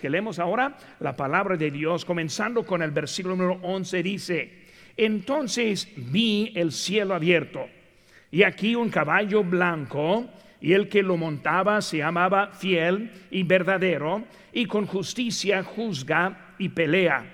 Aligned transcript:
que 0.00 0.10
leemos 0.10 0.38
ahora 0.38 0.76
la 1.00 1.16
palabra 1.16 1.56
de 1.56 1.70
Dios, 1.70 2.04
comenzando 2.04 2.64
con 2.64 2.82
el 2.82 2.90
versículo 2.90 3.36
número 3.36 3.60
11, 3.62 4.02
dice, 4.02 4.62
entonces 4.96 5.88
vi 5.96 6.52
el 6.54 6.72
cielo 6.72 7.14
abierto 7.14 7.66
y 8.30 8.42
aquí 8.42 8.74
un 8.74 8.88
caballo 8.88 9.44
blanco 9.44 10.28
y 10.60 10.72
el 10.72 10.88
que 10.88 11.02
lo 11.02 11.16
montaba 11.16 11.80
se 11.82 11.98
llamaba 11.98 12.48
fiel 12.48 13.10
y 13.30 13.42
verdadero 13.42 14.24
y 14.52 14.66
con 14.66 14.86
justicia 14.86 15.62
juzga 15.62 16.54
y 16.58 16.68
pelea. 16.68 17.24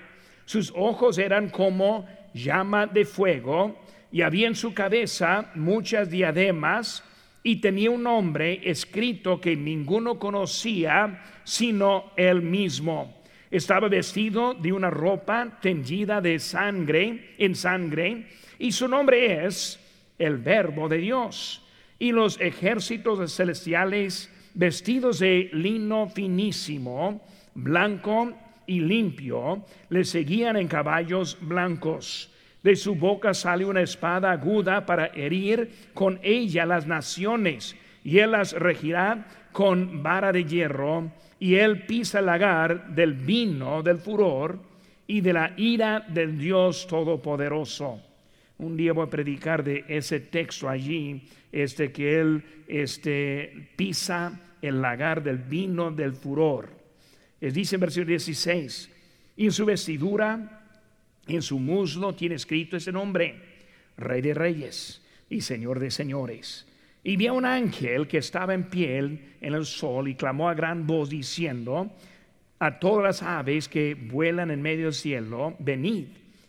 Sus 0.45 0.73
ojos 0.75 1.17
eran 1.17 1.49
como 1.49 2.07
llama 2.33 2.87
de 2.87 3.05
fuego 3.05 3.79
y 4.11 4.21
había 4.21 4.47
en 4.47 4.55
su 4.55 4.73
cabeza 4.73 5.51
muchas 5.55 6.09
diademas 6.09 7.03
y 7.43 7.57
tenía 7.57 7.91
un 7.91 8.03
nombre 8.03 8.59
escrito 8.63 9.39
que 9.39 9.55
ninguno 9.55 10.19
conocía 10.19 11.23
sino 11.43 12.11
él 12.15 12.41
mismo. 12.41 13.21
Estaba 13.49 13.87
vestido 13.87 14.53
de 14.53 14.71
una 14.71 14.89
ropa 14.89 15.57
teñida 15.61 16.21
de 16.21 16.37
sangre, 16.37 17.35
en 17.37 17.55
sangre, 17.55 18.27
y 18.59 18.71
su 18.71 18.87
nombre 18.87 19.45
es 19.45 19.79
el 20.19 20.37
Verbo 20.37 20.87
de 20.87 20.97
Dios. 20.97 21.65
Y 21.97 22.11
los 22.11 22.39
ejércitos 22.39 23.35
celestiales 23.35 24.31
vestidos 24.53 25.19
de 25.19 25.49
lino 25.53 26.07
finísimo, 26.07 27.25
blanco 27.55 28.33
y 28.67 28.81
limpio, 28.81 29.65
le 29.89 30.03
seguían 30.03 30.57
en 30.57 30.67
caballos 30.67 31.37
blancos 31.41 32.31
de 32.63 32.75
su 32.75 32.95
boca 32.95 33.33
sale 33.33 33.65
una 33.65 33.81
espada 33.81 34.31
aguda 34.31 34.85
para 34.85 35.07
herir 35.07 35.71
con 35.93 36.19
ella 36.23 36.65
las 36.65 36.85
naciones, 36.85 37.75
y 38.03 38.19
él 38.19 38.31
las 38.31 38.53
regirá 38.53 39.27
con 39.51 40.03
vara 40.03 40.31
de 40.31 40.43
hierro, 40.43 41.11
y 41.39 41.55
él 41.55 41.85
pisa 41.85 42.19
el 42.19 42.25
lagar 42.25 42.89
del 42.89 43.13
vino 43.13 43.81
del 43.81 43.99
furor 43.99 44.59
y 45.07 45.21
de 45.21 45.33
la 45.33 45.53
ira 45.57 46.05
del 46.07 46.37
Dios 46.37 46.85
Todopoderoso. 46.87 48.01
Un 48.57 48.75
día 48.75 48.91
voy 48.91 49.07
a 49.07 49.09
predicar 49.09 49.63
de 49.63 49.85
ese 49.87 50.19
texto 50.19 50.67
allí, 50.67 51.23
este 51.51 51.91
que 51.91 52.19
él 52.19 52.43
este, 52.67 53.69
pisa 53.75 54.37
el 54.61 54.81
lagar 54.81 55.23
del 55.23 55.37
vino 55.37 55.91
del 55.91 56.13
furor. 56.13 56.69
Es 57.39 57.53
dice 57.53 57.75
en 57.75 57.81
versículo 57.81 58.09
16, 58.09 58.89
y 59.37 59.45
en 59.45 59.51
su 59.53 59.65
vestidura 59.65 60.58
en 61.35 61.41
su 61.41 61.59
muslo 61.59 62.13
tiene 62.13 62.35
escrito 62.35 62.77
ese 62.77 62.91
nombre, 62.91 63.35
Rey 63.97 64.21
de 64.21 64.33
Reyes 64.33 65.01
y 65.29 65.41
Señor 65.41 65.79
de 65.79 65.91
Señores. 65.91 66.65
Y 67.03 67.15
vi 67.17 67.27
a 67.27 67.33
un 67.33 67.45
ángel 67.45 68.07
que 68.07 68.17
estaba 68.17 68.53
en 68.53 68.65
piel 68.65 69.35
en 69.41 69.53
el 69.53 69.65
sol 69.65 70.07
y 70.07 70.15
clamó 70.15 70.49
a 70.49 70.53
gran 70.53 70.85
voz 70.85 71.09
diciendo 71.09 71.91
a 72.59 72.79
todas 72.79 73.03
las 73.03 73.23
aves 73.23 73.69
que 73.69 73.95
vuelan 73.95 74.51
en 74.51 74.61
medio 74.61 74.85
del 74.85 74.93
cielo, 74.93 75.55
venid 75.59 76.07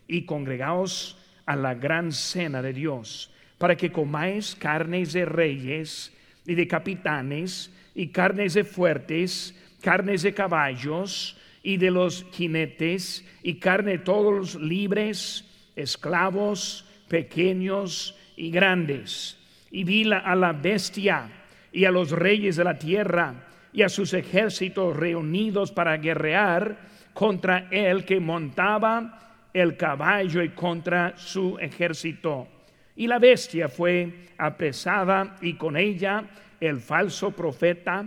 y 0.09 0.23
congregaos 0.23 1.17
a 1.47 1.55
la 1.55 1.75
gran 1.75 2.13
cena 2.13 2.63
de 2.63 2.73
Dios, 2.73 3.33
para 3.59 3.77
que 3.77 3.93
comáis 3.93 4.57
carnes 4.57 5.13
de 5.13 5.25
reyes 5.25 6.13
y 6.47 6.55
de 6.55 6.67
capitanes 6.67 7.73
y 7.95 8.09
carnes 8.09 8.55
de 8.55 8.65
fuertes, 8.65 9.55
carnes 9.81 10.23
de 10.23 10.35
caballos 10.35 11.37
y 11.63 11.77
de 11.77 11.91
los 11.91 12.27
jinetes 12.33 13.25
y 13.43 13.55
carne 13.55 13.93
de 13.93 13.99
todos 13.99 14.35
los 14.35 14.55
libres, 14.57 15.45
esclavos, 15.77 16.87
pequeños 17.09 18.17
y 18.37 18.51
grandes. 18.51 19.39
Y 19.71 19.85
vi 19.85 20.11
a 20.13 20.35
la 20.35 20.53
bestia 20.53 21.31
y 21.73 21.85
a 21.85 21.91
los 21.91 22.11
reyes 22.11 22.57
de 22.57 22.65
la 22.65 22.79
tierra 22.79 23.47
y 23.73 23.83
a 23.83 23.89
sus 23.89 24.15
ejércitos 24.15 24.97
reunidos 24.97 25.71
para 25.71 25.97
guerrear 25.97 26.79
contra 27.13 27.69
el 27.71 28.05
que 28.05 28.21
montaba 28.21 29.49
el 29.53 29.77
caballo 29.77 30.43
y 30.43 30.51
contra 30.51 31.15
su 31.17 31.59
ejército. 31.59 32.49
Y 32.97 33.07
la 33.07 33.19
bestia 33.19 33.69
fue 33.69 34.29
apresada 34.39 35.37
y 35.41 35.55
con 35.55 35.77
ella 35.77 36.25
el 36.61 36.81
falso 36.81 37.31
profeta 37.31 38.07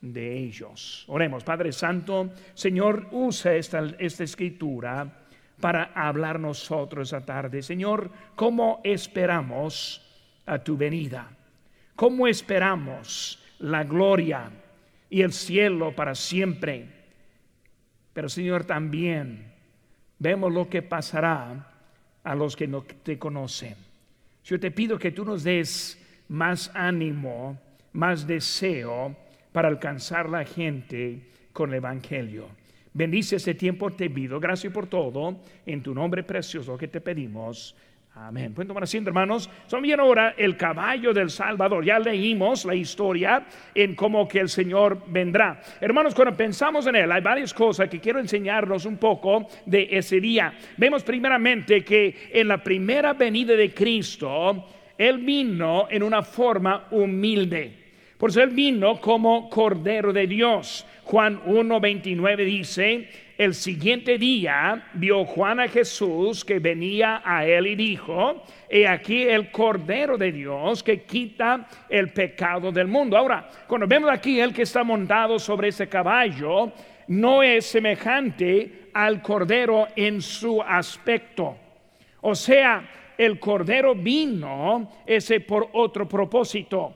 de 0.00 0.36
ellos. 0.36 1.04
Oremos, 1.08 1.44
Padre 1.44 1.72
Santo, 1.72 2.30
Señor, 2.54 3.08
usa 3.10 3.54
esta, 3.54 3.84
esta 3.98 4.24
escritura 4.24 5.24
para 5.60 5.84
hablar 5.94 6.38
nosotros 6.38 7.12
esta 7.12 7.24
tarde. 7.24 7.62
Señor, 7.62 8.10
¿cómo 8.36 8.80
esperamos 8.84 10.02
a 10.46 10.58
tu 10.58 10.76
venida? 10.76 11.28
¿Cómo 11.96 12.28
esperamos 12.28 13.42
la 13.58 13.82
gloria 13.84 14.50
y 15.10 15.22
el 15.22 15.32
cielo 15.32 15.94
para 15.94 16.14
siempre? 16.14 16.86
Pero 18.12 18.28
Señor, 18.28 18.64
también 18.64 19.52
vemos 20.18 20.52
lo 20.52 20.68
que 20.68 20.82
pasará 20.82 21.72
a 22.22 22.34
los 22.34 22.54
que 22.56 22.68
no 22.68 22.82
te 22.82 23.18
conocen. 23.18 23.74
Yo 24.44 24.58
te 24.60 24.70
pido 24.70 24.98
que 24.98 25.12
tú 25.12 25.24
nos 25.24 25.44
des 25.44 26.00
más 26.28 26.70
ánimo, 26.74 27.58
más 27.92 28.26
deseo, 28.26 29.16
para 29.58 29.66
alcanzar 29.70 30.28
la 30.28 30.44
gente 30.44 31.18
con 31.52 31.70
el 31.70 31.78
Evangelio. 31.78 32.46
Bendice 32.92 33.34
este 33.34 33.54
tiempo, 33.54 33.90
te 33.90 34.08
pido. 34.08 34.38
Gracias 34.38 34.72
por 34.72 34.86
todo. 34.86 35.40
En 35.66 35.82
tu 35.82 35.92
nombre 35.92 36.22
precioso 36.22 36.78
que 36.78 36.86
te 36.86 37.00
pedimos. 37.00 37.74
Amén. 38.14 38.54
Pueden 38.54 38.68
tomar 38.68 38.84
asiento, 38.84 39.10
hermanos. 39.10 39.50
Son 39.66 39.82
bien 39.82 39.98
ahora 39.98 40.36
el 40.38 40.56
caballo 40.56 41.12
del 41.12 41.28
Salvador. 41.28 41.84
Ya 41.84 41.98
leímos 41.98 42.64
la 42.66 42.76
historia 42.76 43.48
en 43.74 43.96
cómo 43.96 44.28
que 44.28 44.38
el 44.38 44.48
Señor 44.48 45.02
vendrá. 45.08 45.60
Hermanos, 45.80 46.14
cuando 46.14 46.36
pensamos 46.36 46.86
en 46.86 46.94
él, 46.94 47.10
hay 47.10 47.20
varias 47.20 47.52
cosas 47.52 47.88
que 47.88 47.98
quiero 47.98 48.20
enseñarnos 48.20 48.84
un 48.84 48.96
poco 48.96 49.48
de 49.66 49.88
ese 49.90 50.20
día. 50.20 50.54
Vemos 50.76 51.02
primeramente 51.02 51.82
que 51.82 52.30
en 52.32 52.46
la 52.46 52.62
primera 52.62 53.12
venida 53.14 53.56
de 53.56 53.74
Cristo, 53.74 54.66
Él 54.96 55.18
vino 55.18 55.88
en 55.90 56.04
una 56.04 56.22
forma 56.22 56.86
humilde. 56.92 57.77
Por 58.18 58.30
eso 58.30 58.42
él 58.42 58.50
vino 58.50 59.00
como 59.00 59.48
Cordero 59.48 60.12
de 60.12 60.26
Dios. 60.26 60.84
Juan 61.04 61.40
1.29 61.44 62.44
dice, 62.44 63.08
el 63.38 63.54
siguiente 63.54 64.18
día 64.18 64.88
vio 64.94 65.24
Juan 65.24 65.60
a 65.60 65.68
Jesús 65.68 66.44
que 66.44 66.58
venía 66.58 67.22
a 67.24 67.46
él 67.46 67.68
y 67.68 67.76
dijo, 67.76 68.42
he 68.68 68.88
aquí 68.88 69.22
el 69.22 69.52
Cordero 69.52 70.18
de 70.18 70.32
Dios 70.32 70.82
que 70.82 71.04
quita 71.04 71.68
el 71.88 72.12
pecado 72.12 72.72
del 72.72 72.88
mundo. 72.88 73.16
Ahora, 73.16 73.48
cuando 73.68 73.86
vemos 73.86 74.10
aquí 74.10 74.40
el 74.40 74.52
que 74.52 74.62
está 74.62 74.82
montado 74.82 75.38
sobre 75.38 75.68
ese 75.68 75.88
caballo, 75.88 76.72
no 77.06 77.40
es 77.40 77.66
semejante 77.66 78.90
al 78.92 79.22
Cordero 79.22 79.86
en 79.94 80.20
su 80.20 80.60
aspecto. 80.60 81.56
O 82.22 82.34
sea, 82.34 83.14
el 83.16 83.38
Cordero 83.38 83.94
vino 83.94 84.90
ese 85.06 85.38
por 85.38 85.68
otro 85.72 86.08
propósito 86.08 86.94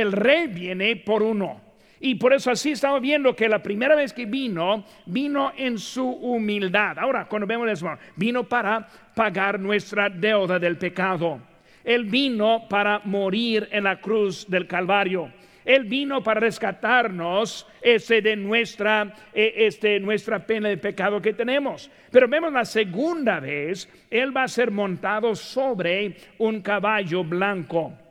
el 0.00 0.12
rey 0.12 0.46
viene 0.46 0.96
por 0.96 1.22
uno. 1.22 1.60
Y 1.98 2.16
por 2.16 2.34
eso 2.34 2.50
así 2.50 2.72
estamos 2.72 3.00
viendo 3.00 3.34
que 3.34 3.48
la 3.48 3.62
primera 3.62 3.94
vez 3.94 4.12
que 4.12 4.26
vino, 4.26 4.84
vino 5.06 5.52
en 5.56 5.78
su 5.78 6.06
humildad. 6.06 6.98
Ahora, 6.98 7.24
cuando 7.26 7.46
vemos 7.46 7.68
eso, 7.70 7.88
vino 8.16 8.44
para 8.44 8.86
pagar 9.14 9.58
nuestra 9.58 10.10
deuda 10.10 10.58
del 10.58 10.76
pecado. 10.76 11.40
Él 11.82 12.04
vino 12.04 12.66
para 12.68 13.00
morir 13.04 13.68
en 13.70 13.84
la 13.84 14.00
cruz 14.00 14.46
del 14.48 14.66
Calvario. 14.66 15.32
Él 15.64 15.84
vino 15.84 16.22
para 16.22 16.40
rescatarnos 16.40 17.66
ese 17.80 18.20
de 18.20 18.36
nuestra, 18.36 19.12
e, 19.34 19.66
este, 19.66 19.98
nuestra 19.98 20.46
pena 20.46 20.68
de 20.68 20.76
pecado 20.76 21.20
que 21.20 21.32
tenemos. 21.32 21.90
Pero 22.10 22.28
vemos 22.28 22.52
la 22.52 22.64
segunda 22.64 23.40
vez, 23.40 23.88
Él 24.10 24.36
va 24.36 24.44
a 24.44 24.48
ser 24.48 24.70
montado 24.70 25.34
sobre 25.34 26.16
un 26.38 26.60
caballo 26.60 27.24
blanco. 27.24 28.05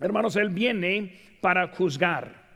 Hermanos, 0.00 0.36
Él 0.36 0.50
viene 0.50 1.12
para 1.40 1.68
juzgar. 1.68 2.46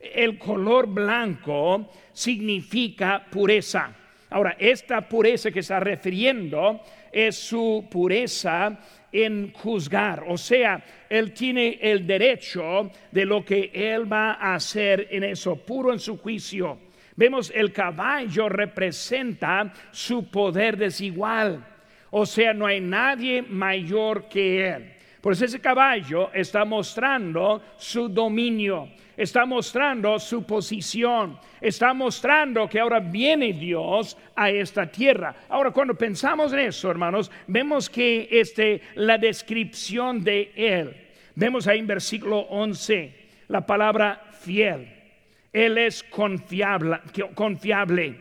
El 0.00 0.38
color 0.38 0.88
blanco 0.88 1.90
significa 2.12 3.24
pureza. 3.30 3.94
Ahora, 4.30 4.56
esta 4.58 5.08
pureza 5.08 5.50
que 5.50 5.60
está 5.60 5.78
refiriendo 5.80 6.80
es 7.10 7.36
su 7.36 7.86
pureza 7.90 8.78
en 9.12 9.52
juzgar. 9.52 10.24
O 10.26 10.36
sea, 10.36 10.82
Él 11.08 11.32
tiene 11.32 11.78
el 11.80 12.06
derecho 12.06 12.90
de 13.10 13.24
lo 13.24 13.44
que 13.44 13.70
Él 13.72 14.10
va 14.10 14.32
a 14.32 14.54
hacer 14.54 15.08
en 15.10 15.24
eso, 15.24 15.56
puro 15.56 15.92
en 15.92 15.98
su 15.98 16.18
juicio. 16.18 16.78
Vemos 17.14 17.52
el 17.54 17.72
caballo 17.72 18.48
representa 18.48 19.72
su 19.90 20.30
poder 20.30 20.76
desigual. 20.76 21.64
O 22.10 22.26
sea, 22.26 22.54
no 22.54 22.66
hay 22.66 22.80
nadie 22.80 23.42
mayor 23.42 24.28
que 24.28 24.68
él. 24.68 24.91
Por 25.22 25.34
eso 25.34 25.44
ese 25.44 25.60
caballo 25.60 26.30
está 26.34 26.64
mostrando 26.64 27.62
su 27.76 28.08
dominio, 28.08 28.88
está 29.16 29.46
mostrando 29.46 30.18
su 30.18 30.44
posición, 30.44 31.38
está 31.60 31.94
mostrando 31.94 32.68
que 32.68 32.80
ahora 32.80 32.98
viene 32.98 33.52
Dios 33.52 34.18
a 34.34 34.50
esta 34.50 34.84
tierra. 34.90 35.32
Ahora, 35.48 35.70
cuando 35.70 35.94
pensamos 35.94 36.52
en 36.52 36.58
eso, 36.58 36.90
hermanos, 36.90 37.30
vemos 37.46 37.88
que 37.88 38.28
este, 38.32 38.82
la 38.96 39.16
descripción 39.16 40.24
de 40.24 40.50
él, 40.56 40.96
vemos 41.36 41.68
ahí 41.68 41.78
en 41.78 41.86
versículo 41.86 42.40
11 42.40 43.14
la 43.46 43.64
palabra 43.64 44.28
fiel. 44.40 44.88
Él 45.52 45.78
es 45.78 46.02
confiable, 46.02 46.98
confiable. 47.34 48.18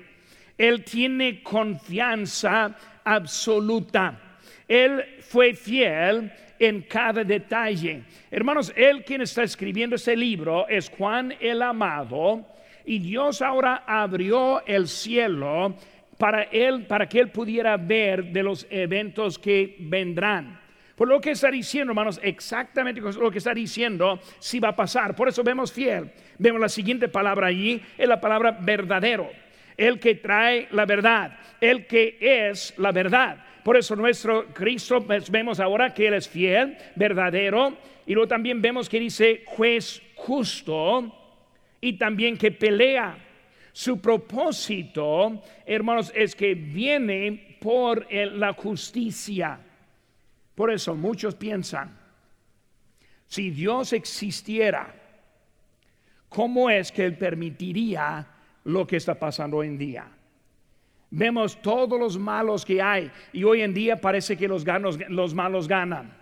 Él 0.56 0.84
tiene 0.84 1.42
confianza 1.42 2.76
absoluta. 3.04 4.31
Él 4.72 5.04
fue 5.20 5.54
fiel 5.54 6.32
en 6.58 6.84
cada 6.84 7.26
detalle. 7.26 8.04
Hermanos, 8.32 8.72
él 8.74 9.04
quien 9.04 9.20
está 9.20 9.44
escribiendo 9.44 9.98
ese 9.98 10.16
libro 10.16 10.66
es 10.70 10.90
Juan 10.90 11.34
el 11.42 11.62
Amado 11.62 12.46
y 12.86 13.00
Dios 13.00 13.42
ahora 13.42 13.84
abrió 13.86 14.66
el 14.66 14.88
cielo 14.88 15.76
para 16.18 16.44
él 16.44 16.86
para 16.86 17.10
que 17.10 17.20
él 17.20 17.32
pudiera 17.32 17.76
ver 17.76 18.32
de 18.32 18.44
los 18.44 18.66
eventos 18.70 19.38
que 19.38 19.76
vendrán. 19.78 20.58
Por 20.96 21.10
lo 21.10 21.20
que 21.20 21.32
está 21.32 21.52
diciendo, 21.52 21.92
hermanos, 21.92 22.22
exactamente 22.24 23.02
lo 23.02 23.30
que 23.30 23.40
está 23.40 23.54
diciendo, 23.54 24.22
si 24.40 24.62
va 24.62 24.70
a 24.70 24.76
pasar. 24.78 25.18
Por 25.18 25.28
eso 25.28 25.44
vemos 25.44 25.74
fiel. 25.74 26.12
Vemos 26.38 26.62
la 26.62 26.70
siguiente 26.70 27.10
palabra 27.10 27.48
allí, 27.48 27.82
es 27.98 28.08
la 28.08 28.22
palabra 28.22 28.58
verdadero. 28.62 29.30
El 29.76 30.00
que 30.00 30.16
trae 30.16 30.70
la 30.72 30.86
verdad, 30.86 31.38
el 31.60 31.88
que 31.88 32.18
es 32.22 32.74
la 32.78 32.94
verdad. 32.94 33.51
Por 33.64 33.78
eso 33.78 33.96
nuestro 33.96 34.48
Cristo 34.54 35.06
pues, 35.06 35.30
vemos 35.30 35.60
ahora 35.60 35.94
que 35.94 36.08
Él 36.08 36.16
es 36.16 36.28
fiel, 36.28 36.78
verdadero, 36.96 37.78
y 38.06 38.14
luego 38.14 38.28
también 38.28 38.62
vemos 38.62 38.90
que 38.90 39.00
dice 39.00 39.44
juez 39.46 40.02
justo 40.16 41.16
y 41.80 41.94
también 41.94 42.38
que 42.38 42.52
pelea. 42.52 43.18
Su 43.74 44.02
propósito, 44.02 45.42
hermanos, 45.66 46.12
es 46.14 46.36
que 46.36 46.56
viene 46.56 47.58
por 47.62 48.12
la 48.12 48.54
justicia. 48.54 49.60
Por 50.56 50.72
eso 50.72 50.96
muchos 50.96 51.36
piensan, 51.36 51.98
si 53.28 53.50
Dios 53.50 53.94
existiera, 53.94 54.94
¿cómo 56.28 56.70
es 56.70 56.92
que 56.92 57.06
Él 57.06 57.18
permitiría 57.18 58.28
lo 58.66 58.86
que 58.86 58.98
está 58.98 59.16
pasando 59.16 59.58
hoy 59.58 59.68
en 59.68 59.78
día? 59.78 60.12
Vemos 61.12 61.62
todos 61.62 62.00
los 62.00 62.18
malos 62.18 62.66
que 62.66 62.82
hay 62.82 63.12
y 63.34 63.44
hoy 63.44 63.62
en 63.62 63.74
día 63.74 64.00
parece 64.00 64.38
que 64.38 64.48
los, 64.48 64.66
los 65.10 65.34
malos 65.34 65.68
ganan. 65.68 66.14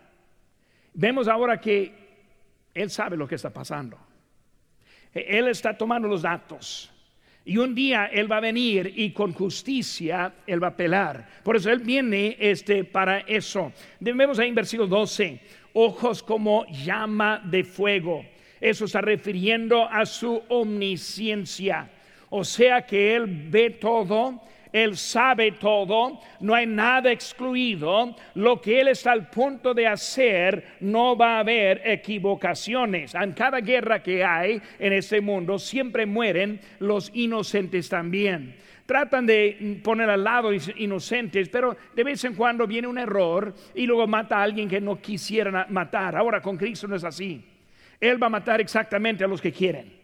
Vemos 0.93 1.27
ahora 1.27 1.61
que 1.61 1.93
Él 2.73 2.89
sabe 2.89 3.15
lo 3.15 3.27
que 3.27 3.35
está 3.35 3.51
pasando. 3.51 3.97
Él 5.13 5.47
está 5.47 5.77
tomando 5.77 6.07
los 6.07 6.23
datos. 6.23 6.91
Y 7.45 7.57
un 7.57 7.73
día 7.73 8.07
Él 8.07 8.31
va 8.31 8.37
a 8.37 8.41
venir 8.41 8.93
y 8.95 9.11
con 9.11 9.33
justicia 9.33 10.33
Él 10.45 10.61
va 10.61 10.69
a 10.69 10.75
pelar. 10.75 11.27
Por 11.43 11.55
eso 11.55 11.71
Él 11.71 11.79
viene 11.79 12.35
este, 12.39 12.83
para 12.83 13.19
eso. 13.19 13.71
Vemos 13.99 14.39
ahí 14.39 14.49
en 14.49 14.55
versículo 14.55 14.87
12, 14.87 15.39
ojos 15.73 16.23
como 16.23 16.65
llama 16.67 17.41
de 17.45 17.63
fuego. 17.63 18.25
Eso 18.59 18.85
está 18.85 19.01
refiriendo 19.01 19.87
a 19.87 20.05
su 20.05 20.41
omnisciencia. 20.49 21.89
O 22.29 22.43
sea 22.43 22.85
que 22.85 23.15
Él 23.15 23.47
ve 23.49 23.71
todo, 23.71 24.41
él 24.71 24.97
sabe 24.97 25.53
todo, 25.53 26.19
no 26.39 26.53
hay 26.53 26.67
nada 26.67 27.11
excluido. 27.11 28.15
Lo 28.35 28.61
que 28.61 28.79
Él 28.79 28.89
está 28.89 29.11
al 29.11 29.29
punto 29.29 29.73
de 29.73 29.87
hacer, 29.87 30.77
no 30.81 31.17
va 31.17 31.37
a 31.37 31.39
haber 31.39 31.81
equivocaciones. 31.85 33.15
En 33.15 33.33
cada 33.33 33.61
guerra 33.61 34.03
que 34.03 34.23
hay 34.23 34.61
en 34.77 34.93
este 34.93 35.21
mundo, 35.21 35.57
siempre 35.57 36.05
mueren 36.05 36.59
los 36.79 37.09
inocentes 37.13 37.89
también. 37.89 38.55
Tratan 38.85 39.25
de 39.25 39.79
poner 39.83 40.09
al 40.09 40.23
lado 40.23 40.51
inocentes, 40.53 41.49
pero 41.49 41.75
de 41.95 42.03
vez 42.03 42.23
en 42.25 42.35
cuando 42.35 42.65
viene 42.65 42.87
un 42.87 42.97
error 42.97 43.53
y 43.75 43.85
luego 43.85 44.07
mata 44.07 44.37
a 44.37 44.43
alguien 44.43 44.67
que 44.67 44.81
no 44.81 44.99
quisiera 44.99 45.67
matar. 45.69 46.15
Ahora 46.15 46.41
con 46.41 46.57
Cristo 46.57 46.87
no 46.87 46.95
es 46.95 47.03
así. 47.03 47.43
Él 47.99 48.21
va 48.21 48.27
a 48.27 48.31
matar 48.31 48.61
exactamente 48.61 49.23
a 49.23 49.27
los 49.27 49.41
que 49.41 49.51
quieren. 49.51 49.98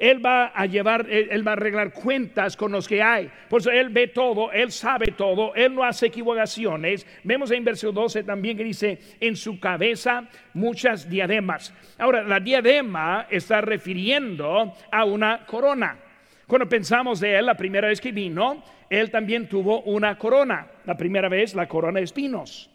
Él 0.00 0.24
va 0.24 0.46
a 0.46 0.64
llevar, 0.64 1.06
él, 1.10 1.46
va 1.46 1.52
a 1.52 1.54
arreglar 1.54 1.92
cuentas 1.92 2.56
con 2.56 2.72
los 2.72 2.88
que 2.88 3.02
hay. 3.02 3.30
Por 3.50 3.60
eso 3.60 3.70
Él 3.70 3.90
ve 3.90 4.08
todo, 4.08 4.50
Él 4.50 4.72
sabe 4.72 5.08
todo, 5.08 5.54
Él 5.54 5.74
no 5.74 5.84
hace 5.84 6.06
equivocaciones. 6.06 7.06
Vemos 7.22 7.50
en 7.50 7.62
versículo 7.62 8.00
12 8.02 8.24
también 8.24 8.56
que 8.56 8.64
dice, 8.64 8.98
en 9.20 9.36
su 9.36 9.60
cabeza 9.60 10.26
muchas 10.54 11.08
diademas. 11.08 11.74
Ahora, 11.98 12.22
la 12.22 12.40
diadema 12.40 13.26
está 13.28 13.60
refiriendo 13.60 14.74
a 14.90 15.04
una 15.04 15.44
corona. 15.44 15.98
Cuando 16.46 16.66
pensamos 16.66 17.20
de 17.20 17.36
Él, 17.36 17.44
la 17.44 17.54
primera 17.54 17.88
vez 17.88 18.00
que 18.00 18.10
vino, 18.10 18.64
Él 18.88 19.10
también 19.10 19.48
tuvo 19.48 19.82
una 19.82 20.16
corona. 20.16 20.66
La 20.86 20.96
primera 20.96 21.28
vez, 21.28 21.54
la 21.54 21.68
corona 21.68 21.98
de 21.98 22.04
espinos. 22.04 22.70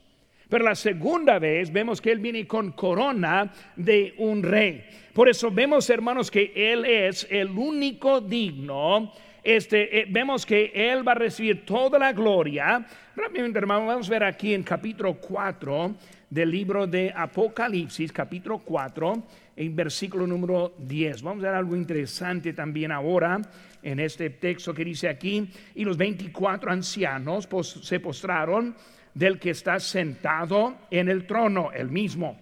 Pero 0.50 0.64
la 0.64 0.76
segunda 0.76 1.40
vez 1.40 1.72
vemos 1.72 2.02
que 2.02 2.12
Él 2.12 2.20
viene 2.20 2.46
con 2.46 2.72
corona 2.74 3.52
de 3.76 4.14
un 4.18 4.44
rey. 4.44 4.86
Por 5.14 5.30
eso 5.30 5.50
vemos, 5.50 5.90
hermanos, 5.90 6.30
que 6.30 6.52
Él 6.56 6.86
es 6.86 7.28
el 7.30 7.50
único 7.50 8.22
digno. 8.22 9.12
Este, 9.44 10.02
eh, 10.02 10.08
vemos 10.10 10.46
que 10.46 10.72
Él 10.74 11.08
va 11.08 11.14
a 11.14 11.16
recibir 11.16 11.66
toda 11.66 11.98
la 11.98 12.14
gloria. 12.14 12.86
Rápidamente, 13.16 13.60
hermanos, 13.60 13.88
vamos 13.88 14.08
a 14.08 14.12
ver 14.12 14.24
aquí 14.24 14.54
en 14.54 14.64
capítulo 14.64 15.14
4 15.16 15.96
del 16.30 16.52
libro 16.52 16.86
de 16.86 17.14
Apocalipsis, 17.16 18.12
capítulo 18.12 18.60
4, 18.60 19.24
en 19.56 19.76
versículo 19.76 20.28
número 20.28 20.74
10. 20.80 21.22
Vamos 21.22 21.44
a 21.44 21.48
ver 21.48 21.56
algo 21.56 21.76
interesante 21.76 22.54
también 22.54 22.92
ahora 22.92 23.40
en 23.82 24.00
este 24.00 24.32
texto 24.32 24.74
que 24.74 24.84
dice 24.84 25.08
aquí, 25.08 25.48
y 25.76 25.86
los 25.86 25.96
24 25.96 26.72
ancianos 26.72 27.48
se 27.64 28.00
postraron 28.00 28.76
del 29.16 29.40
que 29.40 29.50
está 29.50 29.80
sentado 29.80 30.76
en 30.92 31.10
el 31.10 31.26
trono, 31.26 31.72
el 31.74 31.90
mismo, 31.90 32.38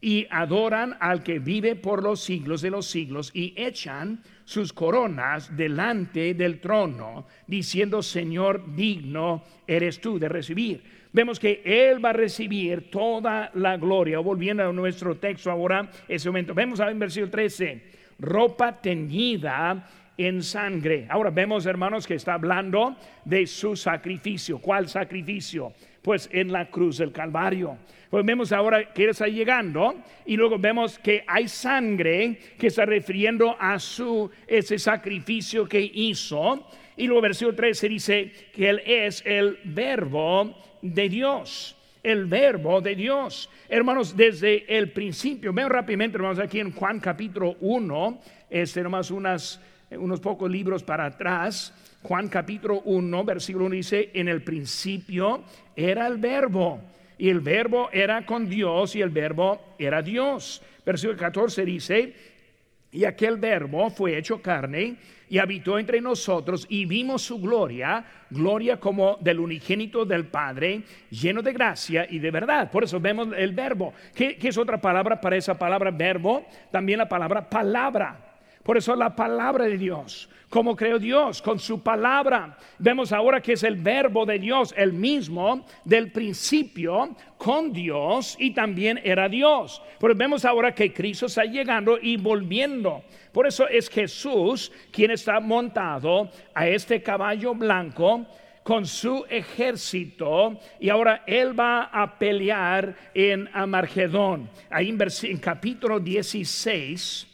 y 0.00 0.26
adoran 0.30 0.96
al 1.00 1.22
que 1.22 1.38
vive 1.38 1.76
por 1.76 2.02
los 2.02 2.20
siglos 2.20 2.62
de 2.62 2.70
los 2.70 2.86
siglos 2.86 3.30
y 3.34 3.52
echan 3.56 4.22
sus 4.44 4.72
coronas 4.72 5.56
delante 5.56 6.34
del 6.34 6.60
trono, 6.60 7.26
diciendo, 7.46 8.02
Señor, 8.02 8.74
digno 8.74 9.42
eres 9.66 10.00
tú 10.00 10.18
de 10.18 10.28
recibir. 10.28 10.82
Vemos 11.12 11.38
que 11.38 11.62
Él 11.64 12.04
va 12.04 12.10
a 12.10 12.12
recibir 12.12 12.90
toda 12.90 13.50
la 13.54 13.76
gloria. 13.76 14.18
Volviendo 14.18 14.68
a 14.68 14.72
nuestro 14.72 15.16
texto 15.16 15.50
ahora, 15.50 15.88
ese 16.08 16.28
momento, 16.28 16.54
vemos 16.54 16.80
en 16.80 16.98
versículo 16.98 17.30
13, 17.30 17.82
ropa 18.18 18.80
teñida 18.80 19.88
en 20.16 20.42
sangre. 20.42 21.06
Ahora 21.08 21.30
vemos, 21.30 21.66
hermanos, 21.66 22.06
que 22.06 22.14
está 22.14 22.34
hablando 22.34 22.96
de 23.24 23.46
su 23.46 23.76
sacrificio. 23.76 24.58
¿Cuál 24.58 24.88
sacrificio? 24.88 25.72
Pues 26.02 26.28
en 26.32 26.52
la 26.52 26.70
cruz 26.70 26.98
del 26.98 27.12
Calvario. 27.12 27.78
Pues 28.10 28.24
vemos 28.24 28.52
ahora 28.52 28.92
que 28.92 29.08
está 29.08 29.26
llegando 29.26 29.94
y 30.24 30.36
luego 30.36 30.58
vemos 30.58 30.98
que 30.98 31.24
hay 31.26 31.48
sangre 31.48 32.38
que 32.58 32.68
está 32.68 32.84
refiriendo 32.84 33.56
a 33.58 33.78
su 33.78 34.30
ese 34.46 34.78
sacrificio 34.78 35.68
que 35.68 35.80
hizo. 35.80 36.68
Y 36.96 37.06
luego 37.06 37.22
versículo 37.22 37.56
13 37.56 37.88
dice 37.88 38.32
que 38.52 38.70
él 38.70 38.82
es 38.86 39.22
el 39.26 39.58
verbo 39.64 40.56
de 40.80 41.08
Dios 41.08 41.76
el 42.04 42.26
verbo 42.26 42.82
de 42.82 42.94
Dios. 42.94 43.50
Hermanos, 43.68 44.14
desde 44.14 44.76
el 44.76 44.92
principio, 44.92 45.52
ven 45.52 45.70
rápidamente, 45.70 46.18
hermanos, 46.18 46.38
aquí 46.38 46.60
en 46.60 46.70
Juan 46.70 47.00
capítulo 47.00 47.56
1, 47.60 48.20
este 48.50 48.82
nomás 48.82 49.10
unas 49.10 49.58
unos 49.90 50.20
pocos 50.20 50.50
libros 50.50 50.82
para 50.82 51.06
atrás, 51.06 51.72
Juan 52.02 52.28
capítulo 52.28 52.82
1, 52.84 53.24
versículo 53.24 53.66
1 53.66 53.74
dice, 53.76 54.10
en 54.14 54.28
el 54.28 54.42
principio 54.42 55.44
era 55.74 56.06
el 56.06 56.18
verbo, 56.18 56.80
y 57.16 57.28
el 57.28 57.40
verbo 57.40 57.88
era 57.92 58.26
con 58.26 58.48
Dios, 58.48 58.96
y 58.96 59.00
el 59.00 59.10
verbo 59.10 59.74
era 59.78 60.02
Dios. 60.02 60.62
Versículo 60.84 61.18
14 61.18 61.64
dice, 61.64 62.14
y 62.92 63.04
aquel 63.04 63.38
verbo 63.38 63.90
fue 63.90 64.16
hecho 64.16 64.40
carne 64.40 64.96
y 65.28 65.38
habitó 65.38 65.78
entre 65.78 66.00
nosotros 66.00 66.66
y 66.68 66.84
vimos 66.84 67.22
su 67.22 67.40
gloria, 67.40 68.04
gloria 68.30 68.78
como 68.78 69.16
del 69.20 69.40
unigénito 69.40 70.04
del 70.04 70.26
Padre, 70.26 70.82
lleno 71.10 71.42
de 71.42 71.52
gracia 71.52 72.06
y 72.08 72.20
de 72.20 72.30
verdad. 72.30 72.70
Por 72.70 72.84
eso 72.84 73.00
vemos 73.00 73.28
el 73.36 73.52
verbo. 73.52 73.94
¿Qué, 74.14 74.36
qué 74.36 74.48
es 74.48 74.58
otra 74.58 74.80
palabra 74.80 75.20
para 75.20 75.36
esa 75.36 75.58
palabra 75.58 75.90
verbo? 75.90 76.46
También 76.70 76.98
la 76.98 77.08
palabra 77.08 77.48
palabra. 77.48 78.33
Por 78.64 78.78
eso 78.78 78.96
la 78.96 79.14
palabra 79.14 79.66
de 79.66 79.76
Dios, 79.76 80.28
como 80.48 80.74
creó 80.74 80.98
Dios 80.98 81.42
con 81.42 81.58
su 81.58 81.82
palabra. 81.82 82.56
Vemos 82.78 83.12
ahora 83.12 83.42
que 83.42 83.52
es 83.52 83.62
el 83.62 83.76
verbo 83.76 84.24
de 84.24 84.38
Dios, 84.38 84.72
el 84.74 84.94
mismo 84.94 85.66
del 85.84 86.10
principio 86.10 87.14
con 87.36 87.74
Dios 87.74 88.36
y 88.38 88.52
también 88.52 88.98
era 89.04 89.28
Dios. 89.28 89.82
Pero 90.00 90.14
vemos 90.14 90.46
ahora 90.46 90.74
que 90.74 90.94
Cristo 90.94 91.26
está 91.26 91.44
llegando 91.44 91.98
y 92.00 92.16
volviendo. 92.16 93.04
Por 93.32 93.46
eso 93.46 93.68
es 93.68 93.90
Jesús 93.90 94.72
quien 94.90 95.10
está 95.10 95.40
montado 95.40 96.30
a 96.54 96.66
este 96.66 97.02
caballo 97.02 97.54
blanco 97.54 98.24
con 98.62 98.86
su 98.86 99.26
ejército 99.28 100.58
y 100.80 100.88
ahora 100.88 101.22
él 101.26 101.58
va 101.58 101.82
a 101.92 102.18
pelear 102.18 102.96
en 103.12 103.46
Amargedón. 103.52 104.48
Ahí 104.70 104.88
en, 104.88 104.98
en 105.24 105.36
capítulo 105.36 106.00
16 106.00 107.33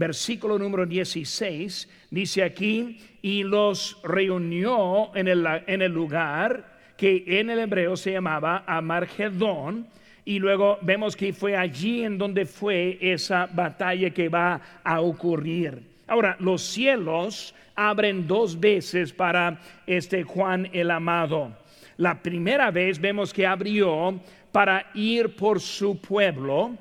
versículo 0.00 0.58
número 0.58 0.86
16, 0.86 2.08
dice 2.10 2.42
aquí, 2.42 2.98
y 3.20 3.42
los 3.42 3.98
reunió 4.02 5.14
en 5.14 5.28
el, 5.28 5.46
en 5.66 5.82
el 5.82 5.92
lugar 5.92 6.78
que 6.96 7.22
en 7.26 7.50
el 7.50 7.58
hebreo 7.58 7.98
se 7.98 8.12
llamaba 8.12 8.64
Amargedón, 8.66 9.86
y 10.24 10.38
luego 10.38 10.78
vemos 10.80 11.14
que 11.14 11.34
fue 11.34 11.54
allí 11.54 12.02
en 12.02 12.16
donde 12.16 12.46
fue 12.46 12.96
esa 13.00 13.46
batalla 13.52 14.08
que 14.08 14.30
va 14.30 14.60
a 14.82 15.02
ocurrir. 15.02 15.82
Ahora, 16.06 16.34
los 16.40 16.62
cielos 16.62 17.54
abren 17.74 18.26
dos 18.26 18.58
veces 18.58 19.12
para 19.12 19.60
este 19.86 20.22
Juan 20.22 20.68
el 20.72 20.90
amado. 20.90 21.52
La 21.98 22.22
primera 22.22 22.70
vez 22.70 22.98
vemos 22.98 23.34
que 23.34 23.46
abrió 23.46 24.18
para 24.50 24.86
ir 24.94 25.36
por 25.36 25.60
su 25.60 26.00
pueblo. 26.00 26.74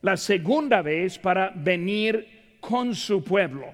La 0.00 0.16
segunda 0.16 0.80
vez 0.80 1.18
para 1.18 1.52
venir 1.54 2.41
con 2.62 2.94
su 2.94 3.24
pueblo. 3.24 3.66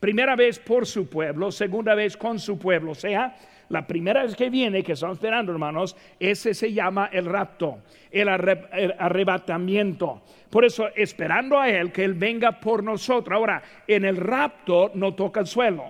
Primera 0.00 0.34
vez 0.34 0.58
por 0.58 0.86
su 0.86 1.08
pueblo, 1.08 1.52
segunda 1.52 1.94
vez 1.94 2.16
con 2.16 2.40
su 2.40 2.58
pueblo. 2.58 2.90
O 2.90 2.94
sea, 2.96 3.34
la 3.68 3.86
primera 3.86 4.24
vez 4.24 4.34
que 4.34 4.50
viene, 4.50 4.82
que 4.82 4.92
estamos 4.92 5.18
esperando, 5.18 5.52
hermanos, 5.52 5.96
ese 6.18 6.52
se 6.52 6.72
llama 6.72 7.08
el 7.12 7.26
rapto, 7.26 7.78
el, 8.10 8.28
arrebatamiento. 8.28 10.22
Por 10.50 10.64
eso, 10.64 10.88
esperando 10.96 11.58
a 11.58 11.70
Él, 11.70 11.92
que 11.92 12.04
Él 12.04 12.14
venga 12.14 12.60
por 12.60 12.82
nosotros. 12.82 13.34
Ahora, 13.34 13.62
en 13.86 14.04
el 14.04 14.16
rapto 14.16 14.90
no 14.94 15.14
toca 15.14 15.40
el 15.40 15.46
suelo. 15.46 15.84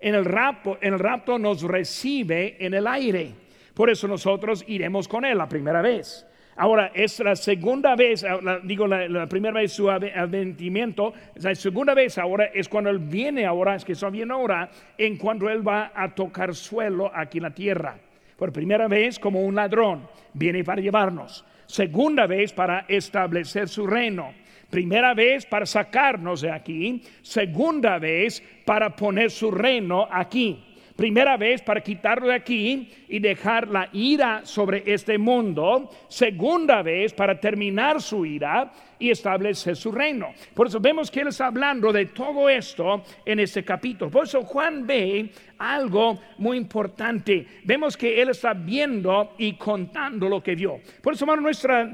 En 0.00 0.14
el 0.16 0.24
rapto, 0.24 0.78
en 0.80 0.94
el 0.94 0.98
rapto 0.98 1.38
nos 1.38 1.62
recibe 1.62 2.56
en 2.58 2.74
el 2.74 2.86
aire. 2.86 3.32
Por 3.74 3.90
eso 3.90 4.08
nosotros 4.08 4.64
iremos 4.66 5.06
con 5.06 5.24
Él 5.24 5.38
la 5.38 5.48
primera 5.48 5.82
vez. 5.82 6.26
Ahora, 6.58 6.90
es 6.94 7.20
la 7.20 7.36
segunda 7.36 7.94
vez, 7.94 8.24
ah, 8.24 8.60
digo, 8.62 8.86
la, 8.86 9.26
primera 9.26 9.60
vez 9.60 9.72
su 9.72 9.90
adventimiento, 9.90 11.12
la 11.34 11.54
segunda 11.54 11.92
vez 11.92 12.16
ahora 12.16 12.46
es 12.46 12.68
cuando 12.68 12.88
Él 12.88 12.98
viene 12.98 13.44
ahora, 13.44 13.74
es 13.74 13.84
que 13.84 13.92
está 13.92 14.08
bien 14.08 14.30
ahora, 14.30 14.70
en 14.96 15.18
cuando 15.18 15.50
Él 15.50 15.66
va 15.66 15.92
a 15.94 16.14
tocar 16.14 16.54
suelo 16.54 17.10
aquí 17.14 17.38
en 17.38 17.42
la 17.42 17.50
tierra. 17.50 17.98
Por 18.38 18.52
primera 18.52 18.88
vez 18.88 19.18
como 19.18 19.42
un 19.42 19.54
ladrón, 19.54 20.08
viene 20.32 20.64
para 20.64 20.80
llevarnos. 20.80 21.44
Segunda 21.66 22.26
vez 22.26 22.52
para 22.52 22.86
establecer 22.88 23.68
su 23.68 23.86
reino. 23.86 24.32
Primera 24.70 25.14
vez 25.14 25.44
para 25.46 25.66
sacarnos 25.66 26.40
de 26.40 26.50
aquí. 26.50 27.02
Segunda 27.22 27.98
vez 27.98 28.42
para 28.64 28.94
poner 28.96 29.30
su 29.30 29.50
reino 29.50 30.08
aquí. 30.10 30.65
Primera 30.96 31.36
vez 31.36 31.60
para 31.60 31.82
quitarlo 31.82 32.28
de 32.28 32.34
aquí 32.34 32.90
y 33.06 33.18
dejar 33.18 33.68
la 33.68 33.90
ira 33.92 34.46
sobre 34.46 34.82
este 34.86 35.18
mundo. 35.18 35.90
Segunda 36.08 36.80
vez 36.80 37.12
para 37.12 37.38
terminar 37.38 38.00
su 38.00 38.24
ira 38.24 38.72
y 38.98 39.10
establecer 39.10 39.76
su 39.76 39.92
reino. 39.92 40.32
Por 40.54 40.66
eso 40.66 40.80
vemos 40.80 41.10
que 41.10 41.20
él 41.20 41.28
está 41.28 41.46
hablando 41.46 41.92
de 41.92 42.06
todo 42.06 42.48
esto 42.48 43.02
en 43.24 43.40
este 43.40 43.64
capítulo. 43.64 44.10
Por 44.10 44.24
eso 44.24 44.42
Juan 44.42 44.86
ve 44.86 45.30
algo 45.58 46.20
muy 46.38 46.56
importante. 46.56 47.46
Vemos 47.64 47.96
que 47.96 48.20
él 48.20 48.30
está 48.30 48.54
viendo 48.54 49.34
y 49.38 49.54
contando 49.54 50.28
lo 50.28 50.42
que 50.42 50.54
vio. 50.54 50.80
Por 51.02 51.14
eso, 51.14 51.24
hermano, 51.24 51.42
nuestras 51.42 51.88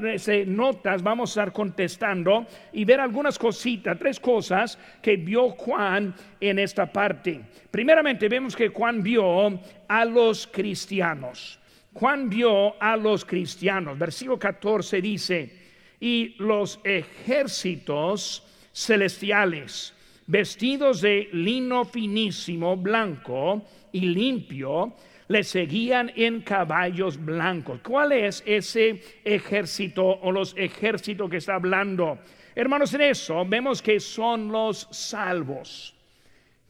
notas 0.47 1.03
vamos 1.03 1.31
a 1.31 1.43
estar 1.43 1.53
contestando 1.53 2.47
y 2.73 2.85
ver 2.85 3.01
algunas 3.01 3.39
cositas, 3.39 3.99
tres 3.99 4.19
cosas 4.19 4.79
que 5.01 5.17
vio 5.17 5.51
Juan 5.51 6.15
en 6.41 6.59
esta 6.59 6.93
parte. 6.93 7.41
Primeramente, 7.71 8.29
vemos 8.29 8.57
que 8.57 8.69
Juan 8.69 9.03
vio 9.03 9.61
a 9.89 10.05
los 10.05 10.47
cristianos. 10.47 11.59
Juan 11.95 12.31
vio 12.31 12.81
a 12.81 12.97
los 12.97 13.25
cristianos. 13.25 13.99
Versículo 13.99 14.39
14 14.39 15.01
dice, 15.01 15.62
y 16.03 16.35
los 16.39 16.81
ejércitos 16.83 18.43
celestiales, 18.75 19.95
vestidos 20.27 21.01
de 21.01 21.29
lino 21.33 21.85
finísimo, 21.85 22.77
blanco 22.77 23.65
y 23.93 24.01
limpio, 24.01 24.97
le 25.29 25.45
seguían 25.45 26.11
en 26.17 26.41
caballos 26.41 27.25
blancos. 27.25 27.79
¿Cuál 27.85 28.11
es 28.11 28.43
ese 28.45 29.01
ejército 29.23 30.05
o 30.05 30.33
los 30.33 30.57
ejércitos 30.57 31.31
que 31.31 31.37
está 31.37 31.55
hablando? 31.55 32.19
Hermanos, 32.57 32.93
en 32.95 33.03
eso 33.03 33.45
vemos 33.47 33.81
que 33.81 34.01
son 34.01 34.51
los 34.51 34.89
salvos. 34.91 35.95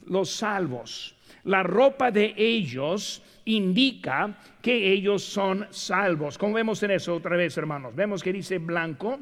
Los 0.05 0.29
salvos. 0.29 1.15
La 1.45 1.63
ropa 1.63 2.11
de 2.11 2.35
ellos 2.37 3.23
indica 3.45 4.37
que 4.61 4.91
ellos 4.91 5.23
son 5.23 5.67
salvos. 5.71 6.37
Como 6.37 6.53
vemos 6.53 6.81
en 6.83 6.91
eso 6.91 7.15
otra 7.15 7.35
vez, 7.35 7.57
hermanos? 7.57 7.95
Vemos 7.95 8.23
que 8.23 8.33
dice 8.33 8.57
blanco, 8.57 9.19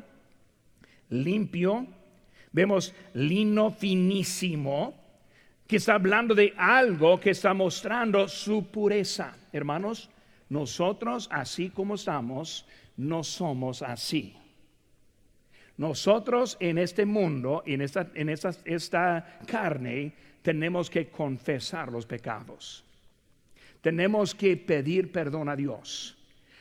limpio, 1.09 1.87
vemos 2.51 2.93
lino 3.13 3.71
finísimo, 3.71 4.95
que 5.67 5.77
está 5.77 5.95
hablando 5.95 6.35
de 6.35 6.53
algo 6.57 7.19
que 7.19 7.31
está 7.31 7.53
mostrando 7.53 8.27
su 8.27 8.67
pureza. 8.67 9.35
Hermanos, 9.53 10.09
nosotros 10.49 11.29
así 11.31 11.69
como 11.69 11.95
estamos, 11.95 12.65
no 12.97 13.23
somos 13.23 13.81
así. 13.81 14.35
Nosotros 15.77 16.57
en 16.59 16.77
este 16.77 17.05
mundo, 17.05 17.63
en 17.65 17.81
esta, 17.81 18.11
en 18.13 18.29
esta, 18.29 18.51
esta 18.65 19.39
carne, 19.47 20.13
tenemos 20.41 20.89
que 20.89 21.09
confesar 21.09 21.91
los 21.91 22.05
pecados 22.05 22.83
tenemos 23.81 24.33
que 24.33 24.55
pedir 24.57 25.11
perdón 25.11 25.49
a 25.49 25.55
Dios. 25.55 26.17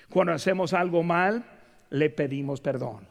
Cuando 0.08 0.32
hacemos 0.32 0.72
algo 0.72 1.02
mal, 1.02 1.44
le 1.90 2.10
pedimos 2.10 2.60
perdón. 2.60 3.06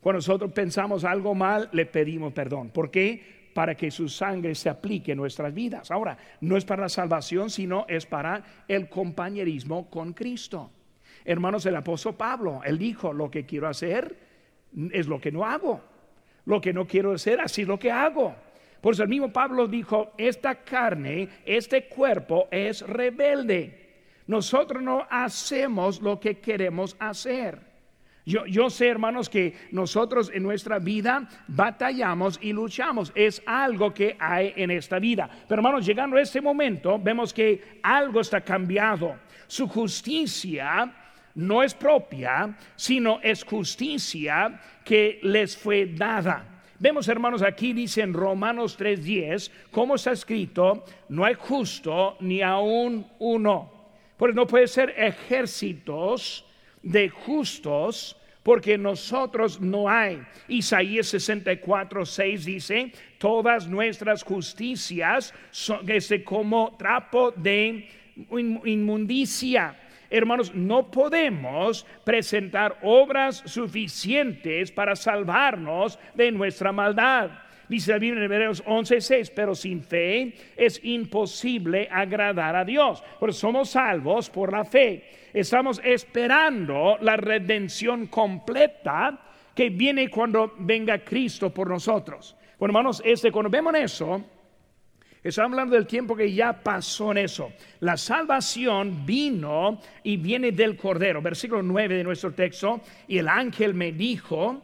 Cuando 0.00 0.18
nosotros 0.18 0.52
pensamos 0.52 1.04
algo 1.04 1.34
mal, 1.34 1.68
le 1.72 1.86
pedimos 1.86 2.32
perdón. 2.32 2.70
¿Por 2.70 2.90
qué? 2.90 3.50
Para 3.54 3.76
que 3.76 3.90
su 3.90 4.08
sangre 4.08 4.54
se 4.54 4.68
aplique 4.68 5.12
en 5.12 5.18
nuestras 5.18 5.54
vidas. 5.54 5.90
Ahora, 5.90 6.18
no 6.40 6.56
es 6.56 6.64
para 6.64 6.82
la 6.82 6.88
salvación, 6.88 7.50
sino 7.50 7.86
es 7.88 8.06
para 8.06 8.42
el 8.66 8.88
compañerismo 8.88 9.88
con 9.88 10.12
Cristo. 10.12 10.72
Hermanos, 11.24 11.66
el 11.66 11.76
apóstol 11.76 12.16
Pablo, 12.16 12.62
él 12.64 12.78
dijo, 12.78 13.12
lo 13.12 13.30
que 13.30 13.46
quiero 13.46 13.68
hacer 13.68 14.16
es 14.90 15.06
lo 15.06 15.20
que 15.20 15.30
no 15.30 15.44
hago. 15.44 15.80
Lo 16.46 16.60
que 16.60 16.72
no 16.72 16.86
quiero 16.86 17.12
hacer, 17.12 17.40
así 17.40 17.62
es 17.62 17.68
lo 17.68 17.78
que 17.78 17.92
hago. 17.92 18.34
Por 18.82 18.94
eso 18.94 19.04
el 19.04 19.08
mismo 19.08 19.32
Pablo 19.32 19.68
dijo, 19.68 20.12
esta 20.18 20.56
carne, 20.56 21.28
este 21.46 21.84
cuerpo 21.84 22.48
es 22.50 22.82
rebelde. 22.82 23.78
Nosotros 24.26 24.82
no 24.82 25.06
hacemos 25.08 26.02
lo 26.02 26.18
que 26.18 26.40
queremos 26.40 26.96
hacer. 26.98 27.60
Yo, 28.26 28.44
yo, 28.46 28.70
sé, 28.70 28.88
hermanos, 28.88 29.28
que 29.28 29.54
nosotros 29.70 30.32
en 30.34 30.42
nuestra 30.42 30.80
vida 30.80 31.28
batallamos 31.46 32.40
y 32.42 32.52
luchamos. 32.52 33.12
Es 33.14 33.40
algo 33.46 33.94
que 33.94 34.16
hay 34.18 34.52
en 34.56 34.72
esta 34.72 34.98
vida. 34.98 35.30
Pero, 35.48 35.60
hermanos, 35.60 35.86
llegando 35.86 36.16
a 36.16 36.20
este 36.20 36.40
momento, 36.40 36.98
vemos 36.98 37.32
que 37.32 37.80
algo 37.84 38.20
está 38.20 38.40
cambiado. 38.40 39.16
Su 39.46 39.68
justicia 39.68 40.92
no 41.36 41.62
es 41.62 41.72
propia, 41.72 42.56
sino 42.74 43.20
es 43.22 43.44
justicia 43.44 44.60
que 44.84 45.20
les 45.22 45.56
fue 45.56 45.86
dada. 45.86 46.51
Vemos, 46.82 47.06
hermanos, 47.06 47.42
aquí 47.42 47.72
dice 47.72 48.02
en 48.02 48.12
Romanos 48.12 48.76
3:10, 48.76 49.52
como 49.70 49.94
está 49.94 50.10
escrito, 50.10 50.84
no 51.08 51.24
hay 51.24 51.34
justo 51.34 52.16
ni 52.18 52.42
aún 52.42 53.06
uno. 53.20 53.70
Porque 54.16 54.34
no 54.34 54.48
puede 54.48 54.66
ser 54.66 54.92
ejércitos 54.96 56.44
de 56.82 57.08
justos, 57.08 58.16
porque 58.42 58.76
nosotros 58.76 59.60
no 59.60 59.88
hay. 59.88 60.24
Isaías 60.48 61.06
64, 61.06 62.04
6 62.04 62.44
dice, 62.46 62.92
todas 63.16 63.68
nuestras 63.68 64.24
justicias 64.24 65.32
son 65.52 65.86
como 66.24 66.76
trapo 66.76 67.30
de 67.30 67.88
inmundicia 68.64 69.76
hermanos, 70.18 70.54
no 70.54 70.90
podemos 70.90 71.86
presentar 72.04 72.78
obras 72.82 73.42
suficientes 73.46 74.70
para 74.70 74.94
salvarnos 74.94 75.98
de 76.14 76.30
nuestra 76.30 76.72
maldad. 76.72 77.30
Dice 77.68 77.92
la 77.92 77.98
Biblia 77.98 78.24
en 78.24 78.30
Hebreos 78.30 78.62
11:6, 78.66 79.30
pero 79.34 79.54
sin 79.54 79.82
fe 79.82 80.34
es 80.56 80.78
imposible 80.84 81.88
agradar 81.90 82.54
a 82.54 82.64
Dios. 82.64 83.02
Porque 83.18 83.32
somos 83.32 83.70
salvos 83.70 84.28
por 84.28 84.52
la 84.52 84.64
fe. 84.64 85.04
Estamos 85.32 85.80
esperando 85.82 86.98
la 87.00 87.16
redención 87.16 88.08
completa 88.08 89.18
que 89.54 89.70
viene 89.70 90.08
cuando 90.10 90.52
venga 90.58 90.98
Cristo 90.98 91.48
por 91.48 91.68
nosotros. 91.68 92.36
Bueno, 92.58 92.72
hermanos, 92.72 93.02
este, 93.04 93.32
cuando 93.32 93.50
vemos 93.50 93.74
eso, 93.74 94.22
Está 95.22 95.44
hablando 95.44 95.76
del 95.76 95.86
tiempo 95.86 96.16
que 96.16 96.32
ya 96.32 96.52
pasó 96.52 97.12
en 97.12 97.18
eso. 97.18 97.52
La 97.78 97.96
salvación 97.96 99.06
vino 99.06 99.80
y 100.02 100.16
viene 100.16 100.50
del 100.50 100.76
Cordero. 100.76 101.22
Versículo 101.22 101.62
9 101.62 101.96
de 101.96 102.02
nuestro 102.02 102.32
texto. 102.32 102.80
Y 103.06 103.18
el 103.18 103.28
ángel 103.28 103.72
me 103.72 103.92
dijo, 103.92 104.60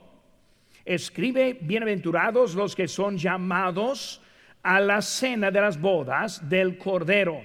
escribe, 0.85 1.57
bienaventurados 1.61 2.57
los 2.57 2.75
que 2.75 2.89
son 2.89 3.17
llamados 3.17 4.21
a 4.65 4.81
la 4.81 5.01
cena 5.01 5.53
de 5.53 5.61
las 5.61 5.81
bodas 5.81 6.49
del 6.49 6.77
Cordero. 6.77 7.41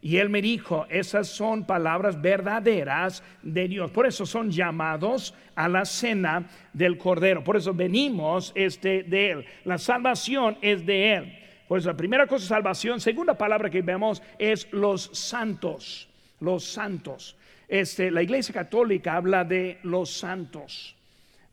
Y 0.00 0.16
él 0.16 0.30
me 0.30 0.40
dijo, 0.40 0.86
esas 0.88 1.28
son 1.28 1.66
palabras 1.66 2.22
verdaderas 2.22 3.22
de 3.42 3.68
Dios. 3.68 3.90
Por 3.90 4.06
eso 4.06 4.24
son 4.24 4.50
llamados 4.50 5.34
a 5.56 5.68
la 5.68 5.84
cena 5.84 6.48
del 6.72 6.96
Cordero. 6.96 7.44
Por 7.44 7.58
eso 7.58 7.74
venimos 7.74 8.52
este, 8.54 9.02
de 9.02 9.30
él. 9.32 9.44
La 9.64 9.76
salvación 9.76 10.56
es 10.62 10.86
de 10.86 11.12
él. 11.12 11.45
Pues 11.68 11.84
la 11.84 11.96
primera 11.96 12.26
cosa, 12.26 12.46
salvación. 12.46 13.00
Segunda 13.00 13.34
palabra 13.34 13.70
que 13.70 13.82
vemos 13.82 14.22
es 14.38 14.68
los 14.72 15.10
santos. 15.12 16.08
Los 16.40 16.64
santos. 16.64 17.36
Este, 17.68 18.10
la 18.10 18.22
iglesia 18.22 18.54
católica 18.54 19.16
habla 19.16 19.44
de 19.44 19.78
los 19.82 20.10
santos. 20.10 20.94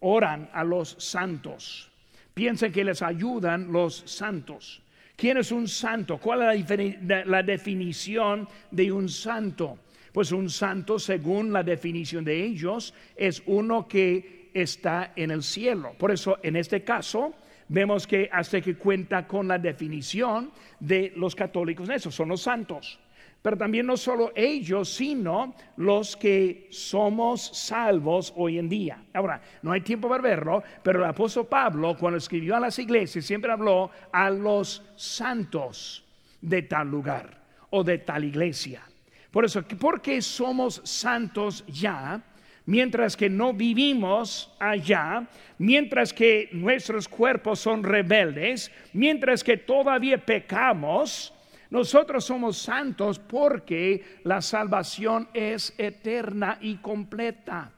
Oran 0.01 0.49
a 0.53 0.63
los 0.63 0.95
santos. 0.99 1.89
Piensan 2.33 2.71
que 2.71 2.83
les 2.83 3.01
ayudan 3.01 3.71
los 3.71 4.03
santos. 4.05 4.81
¿Quién 5.15 5.37
es 5.37 5.51
un 5.51 5.67
santo? 5.67 6.17
¿Cuál 6.17 6.41
es 6.53 7.25
la 7.25 7.43
definición 7.43 8.47
de 8.71 8.91
un 8.91 9.09
santo? 9.09 9.79
Pues 10.11 10.31
un 10.31 10.49
santo, 10.49 10.99
según 10.99 11.51
la 11.51 11.63
definición 11.63 12.23
de 12.23 12.43
ellos, 12.43 12.93
es 13.15 13.41
uno 13.47 13.87
que 13.87 14.49
está 14.53 15.13
en 15.15 15.31
el 15.31 15.41
cielo. 15.41 15.95
Por 15.97 16.11
eso, 16.11 16.37
en 16.43 16.55
este 16.55 16.83
caso, 16.83 17.33
vemos 17.73 18.05
que 18.05 18.29
hasta 18.31 18.61
que 18.61 18.75
cuenta 18.75 19.25
con 19.27 19.47
la 19.47 19.57
definición 19.57 20.51
de 20.79 21.11
los 21.15 21.33
católicos, 21.33 21.89
esos 21.89 22.13
son 22.13 22.29
los 22.29 22.41
santos. 22.41 22.99
Pero 23.41 23.57
también 23.57 23.87
no 23.87 23.97
solo 23.97 24.31
ellos, 24.35 24.93
sino 24.93 25.55
los 25.77 26.15
que 26.15 26.67
somos 26.69 27.41
salvos 27.41 28.31
hoy 28.37 28.59
en 28.59 28.69
día. 28.69 29.03
Ahora, 29.13 29.41
no 29.63 29.71
hay 29.71 29.81
tiempo 29.81 30.07
para 30.07 30.21
verlo, 30.21 30.63
pero 30.83 30.99
el 30.99 31.09
apóstol 31.09 31.47
Pablo, 31.47 31.97
cuando 31.97 32.19
escribió 32.19 32.55
a 32.55 32.59
las 32.59 32.77
iglesias, 32.77 33.25
siempre 33.25 33.51
habló 33.51 33.89
a 34.11 34.29
los 34.29 34.83
santos 34.95 36.05
de 36.39 36.61
tal 36.61 36.87
lugar 36.89 37.41
o 37.71 37.83
de 37.83 37.97
tal 37.97 38.23
iglesia. 38.23 38.83
Por 39.31 39.45
eso, 39.45 39.63
porque 39.79 40.21
somos 40.21 40.79
santos 40.85 41.65
ya, 41.67 42.21
mientras 42.65 43.17
que 43.17 43.29
no 43.29 43.53
vivimos 43.53 44.53
allá, 44.59 45.27
mientras 45.57 46.13
que 46.13 46.49
nuestros 46.51 47.07
cuerpos 47.07 47.59
son 47.59 47.83
rebeldes, 47.83 48.71
mientras 48.93 49.43
que 49.43 49.57
todavía 49.57 50.17
pecamos, 50.17 51.33
nosotros 51.69 52.25
somos 52.25 52.57
santos 52.57 53.19
porque 53.19 54.19
la 54.23 54.41
salvación 54.41 55.27
es 55.33 55.73
eterna 55.77 56.57
y 56.61 56.75
completa. 56.75 57.71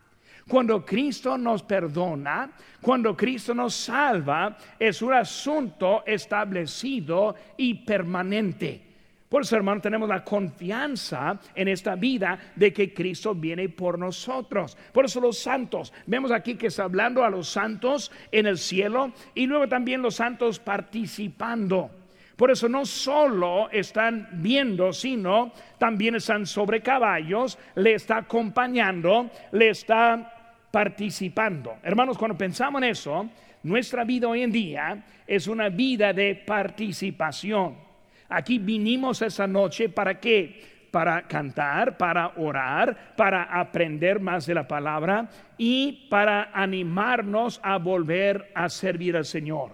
Cuando 0.47 0.85
Cristo 0.85 1.37
nos 1.37 1.63
perdona, 1.63 2.51
cuando 2.81 3.17
Cristo 3.17 3.55
nos 3.55 3.73
salva, 3.73 4.55
es 4.77 5.01
un 5.01 5.13
asunto 5.13 6.03
establecido 6.05 7.35
y 7.57 7.73
permanente. 7.73 8.84
Por 9.29 9.41
eso, 9.41 9.55
hermano, 9.55 9.81
tenemos 9.81 10.07
la 10.07 10.23
confianza 10.23 11.39
en 11.55 11.67
esta 11.67 11.95
vida 11.95 12.39
de 12.55 12.71
que 12.71 12.93
Cristo 12.93 13.33
viene 13.33 13.69
por 13.69 13.97
nosotros. 13.97 14.77
Por 14.93 15.05
eso 15.05 15.19
los 15.19 15.39
santos, 15.39 15.91
vemos 16.05 16.31
aquí 16.31 16.55
que 16.55 16.67
está 16.67 16.83
hablando 16.83 17.23
a 17.23 17.29
los 17.29 17.49
santos 17.49 18.11
en 18.31 18.45
el 18.45 18.57
cielo 18.57 19.13
y 19.33 19.47
luego 19.47 19.67
también 19.67 20.01
los 20.01 20.15
santos 20.15 20.59
participando. 20.59 21.89
Por 22.35 22.51
eso 22.51 22.67
no 22.67 22.85
solo 22.85 23.69
están 23.71 24.27
viendo, 24.33 24.91
sino 24.91 25.53
también 25.79 26.15
están 26.15 26.45
sobre 26.45 26.81
caballos, 26.81 27.57
le 27.75 27.93
está 27.93 28.17
acompañando, 28.17 29.31
le 29.53 29.69
está 29.69 30.59
participando. 30.69 31.77
Hermanos, 31.81 32.17
cuando 32.17 32.37
pensamos 32.37 32.81
en 32.81 32.89
eso, 32.89 33.29
nuestra 33.63 34.03
vida 34.03 34.27
hoy 34.27 34.41
en 34.41 34.51
día 34.51 35.05
es 35.25 35.47
una 35.47 35.69
vida 35.69 36.11
de 36.11 36.35
participación. 36.35 37.84
Aquí 38.29 38.59
vinimos 38.59 39.21
esa 39.21 39.47
noche 39.47 39.89
para 39.89 40.19
qué? 40.19 40.87
Para 40.91 41.27
cantar, 41.27 41.97
para 41.97 42.33
orar, 42.37 43.15
para 43.15 43.43
aprender 43.43 44.19
más 44.19 44.45
de 44.45 44.53
la 44.53 44.67
palabra 44.67 45.29
y 45.57 46.07
para 46.09 46.51
animarnos 46.53 47.59
a 47.63 47.77
volver 47.77 48.51
a 48.55 48.69
servir 48.69 49.17
al 49.17 49.25
Señor. 49.25 49.73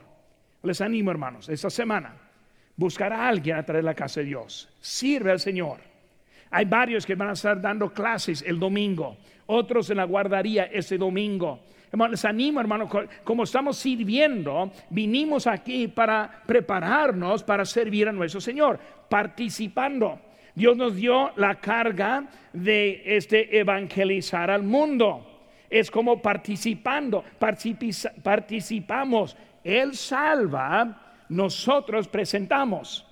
Les 0.64 0.82
animo, 0.82 1.12
hermanos, 1.12 1.48
esta 1.50 1.70
semana 1.70 2.14
buscar 2.76 3.14
a 3.14 3.28
alguien 3.28 3.58
a 3.58 3.64
través 3.64 3.84
de 3.84 3.90
la 3.90 3.94
casa 3.94 4.20
de 4.22 4.28
Dios. 4.28 4.70
Sirve 4.80 5.32
al 5.32 5.40
Señor. 5.40 5.80
Hay 6.50 6.66
varios 6.66 7.06
que 7.06 7.16
van 7.16 7.30
a 7.30 7.34
estar 7.34 7.62
dando 7.62 7.94
clases 7.94 8.44
el 8.46 8.60
domingo, 8.60 9.18
otros 9.46 9.90
en 9.90 9.98
la 9.98 10.04
guardaría 10.04 10.66
ese 10.66 10.98
domingo. 10.98 11.62
Hermano, 11.92 12.12
les 12.12 12.24
animo, 12.24 12.62
hermano, 12.62 12.88
como 13.24 13.44
estamos 13.44 13.78
sirviendo, 13.78 14.72
vinimos 14.90 15.46
aquí 15.46 15.90
para 15.90 16.42
prepararnos 16.46 17.44
para 17.44 17.66
servir 17.66 18.08
a 18.08 18.14
nuestro 18.14 18.40
Señor, 18.40 18.80
participando. 19.10 20.20
Dios 20.56 20.78
nos 20.78 20.96
dio 20.96 21.32
la 21.36 21.56
carga 21.56 22.30
de 22.54 23.02
este 23.06 23.60
evangelizar 23.60 24.50
al 24.50 24.64
mundo. 24.64 25.28
Es 25.70 25.92
como 25.92 26.22
participando, 26.22 27.26
participamos. 28.24 29.36
Él 29.62 29.94
salva, 29.96 31.26
nosotros 31.28 32.08
presentamos. 32.08 33.06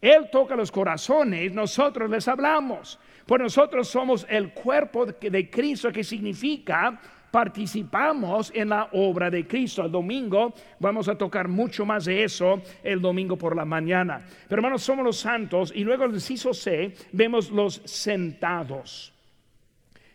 Él 0.00 0.30
toca 0.30 0.56
los 0.56 0.72
corazones, 0.72 1.52
nosotros 1.52 2.08
les 2.10 2.26
hablamos. 2.28 2.98
Pues 3.26 3.40
nosotros 3.42 3.88
somos 3.88 4.26
el 4.28 4.52
cuerpo 4.52 5.04
de 5.06 5.50
Cristo, 5.50 5.92
que 5.92 6.02
significa 6.02 6.98
participamos 7.32 8.52
en 8.54 8.68
la 8.68 8.90
obra 8.92 9.30
de 9.30 9.46
Cristo. 9.46 9.84
El 9.84 9.90
domingo 9.90 10.52
vamos 10.78 11.08
a 11.08 11.16
tocar 11.16 11.48
mucho 11.48 11.84
más 11.84 12.04
de 12.04 12.22
eso 12.22 12.62
el 12.84 13.00
domingo 13.00 13.36
por 13.36 13.56
la 13.56 13.64
mañana. 13.64 14.24
Pero 14.48 14.60
hermanos, 14.60 14.82
somos 14.82 15.04
los 15.04 15.18
santos 15.18 15.72
y 15.74 15.82
luego 15.82 16.04
el 16.04 16.12
inciso 16.12 16.54
C 16.54 16.94
vemos 17.10 17.50
los 17.50 17.80
sentados 17.86 19.12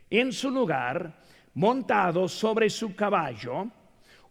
en 0.09 0.31
su 0.31 0.51
lugar, 0.51 1.11
montados 1.55 2.31
sobre 2.31 2.69
su 2.69 2.95
caballo, 2.95 3.67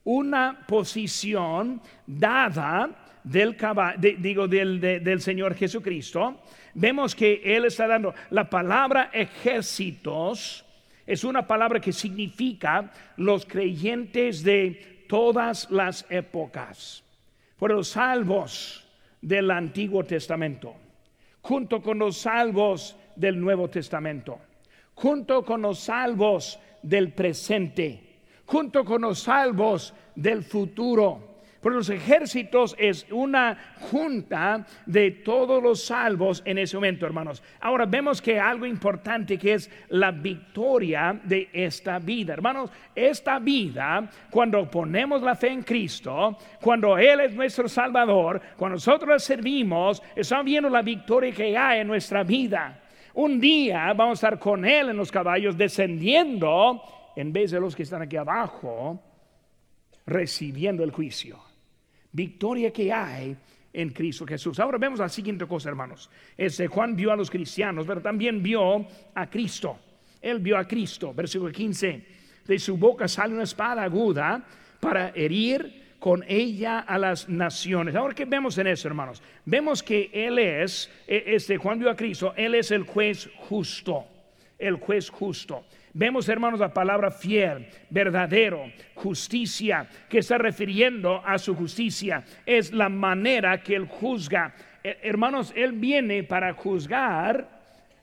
una 0.04 0.64
posición 0.66 1.82
dada 2.06 2.88
del 3.24 3.56
caballo, 3.56 3.98
digo 3.98 4.46
del, 4.46 4.80
del 4.80 5.20
Señor 5.20 5.54
Jesucristo. 5.54 6.40
Vemos 6.72 7.16
que 7.16 7.42
Él 7.44 7.64
está 7.64 7.88
dando 7.88 8.14
la 8.30 8.48
palabra 8.48 9.10
ejércitos 9.12 10.65
es 11.06 11.24
una 11.24 11.46
palabra 11.46 11.80
que 11.80 11.92
significa 11.92 12.90
los 13.16 13.46
creyentes 13.46 14.42
de 14.42 15.04
todas 15.08 15.70
las 15.70 16.04
épocas. 16.10 17.04
Por 17.58 17.72
los 17.72 17.88
salvos 17.88 18.86
del 19.20 19.50
Antiguo 19.50 20.04
Testamento, 20.04 20.74
junto 21.40 21.80
con 21.80 21.98
los 21.98 22.18
salvos 22.18 22.96
del 23.14 23.40
Nuevo 23.40 23.68
Testamento, 23.70 24.38
junto 24.94 25.44
con 25.44 25.62
los 25.62 25.78
salvos 25.78 26.58
del 26.82 27.12
presente, 27.12 28.18
junto 28.44 28.84
con 28.84 29.02
los 29.02 29.20
salvos 29.20 29.94
del 30.14 30.42
futuro 30.42 31.35
por 31.60 31.72
los 31.72 31.88
ejércitos 31.90 32.76
es 32.78 33.06
una 33.10 33.56
junta 33.90 34.66
de 34.84 35.10
todos 35.10 35.62
los 35.62 35.84
salvos 35.84 36.42
en 36.44 36.58
ese 36.58 36.76
momento, 36.76 37.06
hermanos. 37.06 37.42
Ahora 37.60 37.86
vemos 37.86 38.20
que 38.22 38.38
algo 38.38 38.66
importante 38.66 39.38
que 39.38 39.54
es 39.54 39.70
la 39.88 40.10
victoria 40.10 41.18
de 41.24 41.48
esta 41.52 41.98
vida. 41.98 42.34
Hermanos, 42.34 42.70
esta 42.94 43.38
vida, 43.38 44.08
cuando 44.30 44.70
ponemos 44.70 45.22
la 45.22 45.34
fe 45.34 45.48
en 45.48 45.62
Cristo, 45.62 46.36
cuando 46.60 46.98
Él 46.98 47.20
es 47.20 47.34
nuestro 47.34 47.68
Salvador, 47.68 48.40
cuando 48.56 48.76
nosotros 48.76 49.10
le 49.10 49.18
servimos, 49.18 50.02
estamos 50.14 50.44
viendo 50.44 50.68
la 50.68 50.82
victoria 50.82 51.32
que 51.32 51.56
hay 51.56 51.80
en 51.80 51.88
nuestra 51.88 52.22
vida. 52.22 52.80
Un 53.14 53.40
día 53.40 53.92
vamos 53.94 54.22
a 54.22 54.28
estar 54.28 54.38
con 54.38 54.64
Él 54.64 54.90
en 54.90 54.96
los 54.96 55.10
caballos 55.10 55.56
descendiendo 55.56 56.82
en 57.16 57.32
vez 57.32 57.50
de 57.50 57.60
los 57.60 57.74
que 57.74 57.82
están 57.82 58.02
aquí 58.02 58.16
abajo 58.16 59.02
recibiendo 60.04 60.84
el 60.84 60.90
juicio 60.90 61.45
victoria 62.16 62.72
que 62.72 62.90
hay 62.90 63.36
en 63.72 63.90
Cristo 63.90 64.26
Jesús. 64.26 64.58
Ahora 64.58 64.78
vemos 64.78 64.98
la 64.98 65.08
siguiente 65.08 65.46
cosa, 65.46 65.68
hermanos. 65.68 66.10
Este 66.36 66.66
Juan 66.66 66.96
vio 66.96 67.12
a 67.12 67.16
los 67.16 67.30
cristianos, 67.30 67.84
pero 67.86 68.00
también 68.00 68.42
vio 68.42 68.86
a 69.14 69.28
Cristo. 69.28 69.78
Él 70.22 70.38
vio 70.40 70.56
a 70.56 70.64
Cristo, 70.64 71.12
versículo 71.12 71.52
15. 71.52 72.06
De 72.46 72.58
su 72.58 72.78
boca 72.78 73.06
sale 73.06 73.34
una 73.34 73.42
espada 73.42 73.82
aguda 73.82 74.42
para 74.80 75.10
herir 75.10 75.84
con 75.98 76.24
ella 76.26 76.80
a 76.80 76.96
las 76.98 77.28
naciones. 77.28 77.94
Ahora, 77.94 78.14
¿qué 78.14 78.24
vemos 78.24 78.56
en 78.56 78.68
eso, 78.68 78.88
hermanos? 78.88 79.22
Vemos 79.44 79.82
que 79.82 80.10
Él 80.12 80.38
es, 80.38 80.90
e, 81.06 81.22
este 81.26 81.58
Juan 81.58 81.78
vio 81.78 81.90
a 81.90 81.96
Cristo, 81.96 82.32
Él 82.36 82.54
es 82.54 82.70
el 82.70 82.84
juez 82.84 83.28
justo, 83.36 84.06
el 84.58 84.76
juez 84.76 85.10
justo. 85.10 85.66
Vemos, 85.98 86.28
hermanos, 86.28 86.60
la 86.60 86.74
palabra 86.74 87.10
fiel, 87.10 87.68
verdadero, 87.88 88.70
justicia, 88.96 89.88
que 90.10 90.18
está 90.18 90.36
refiriendo 90.36 91.24
a 91.24 91.38
su 91.38 91.54
justicia. 91.54 92.22
Es 92.44 92.70
la 92.70 92.90
manera 92.90 93.62
que 93.62 93.76
Él 93.76 93.86
juzga. 93.86 94.54
eh, 94.84 94.98
hermanos, 95.02 95.54
Él 95.56 95.72
viene 95.72 96.22
para 96.22 96.52
juzgar 96.52 97.48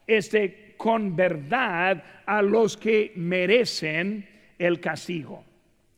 este, 0.07 0.73
con 0.75 1.15
verdad 1.15 2.03
a 2.25 2.41
los 2.41 2.77
que 2.77 3.13
merecen 3.15 4.27
el 4.57 4.79
castigo. 4.79 5.45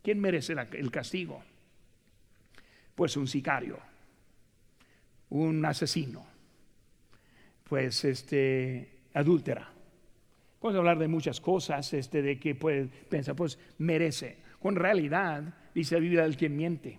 ¿Quién 0.03 0.19
merece 0.19 0.53
el 0.73 0.91
castigo? 0.91 1.41
Pues 2.93 3.15
un 3.15 3.25
sicario, 3.25 3.79
un 5.29 5.63
asesino, 5.63 6.25
pues 7.63 8.03
este 8.03 8.89
adúltera. 9.13 9.74
Podemos 10.65 10.79
hablar 10.79 10.97
de 10.97 11.07
muchas 11.07 11.39
cosas, 11.39 11.93
este, 11.93 12.23
de 12.23 12.39
que 12.39 12.55
puede 12.55 12.87
pensar, 12.87 13.35
pues 13.35 13.59
merece. 13.77 14.37
Con 14.57 14.75
realidad, 14.75 15.43
dice 15.75 15.93
la 15.93 16.01
Biblia, 16.01 16.25
el 16.25 16.35
que 16.35 16.49
miente, 16.49 16.97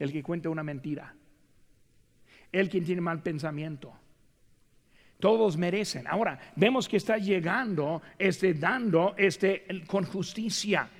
el 0.00 0.10
que 0.10 0.20
cuenta 0.20 0.48
una 0.48 0.64
mentira, 0.64 1.14
el 2.50 2.68
quien 2.68 2.84
tiene 2.84 3.02
mal 3.02 3.22
pensamiento. 3.22 3.92
Todos 5.20 5.56
merecen. 5.56 6.08
Ahora, 6.08 6.40
vemos 6.56 6.88
que 6.88 6.96
está 6.96 7.18
llegando, 7.18 8.02
este, 8.18 8.52
dando, 8.54 9.14
este, 9.16 9.64
con 9.86 10.02
justicia. 10.04 10.90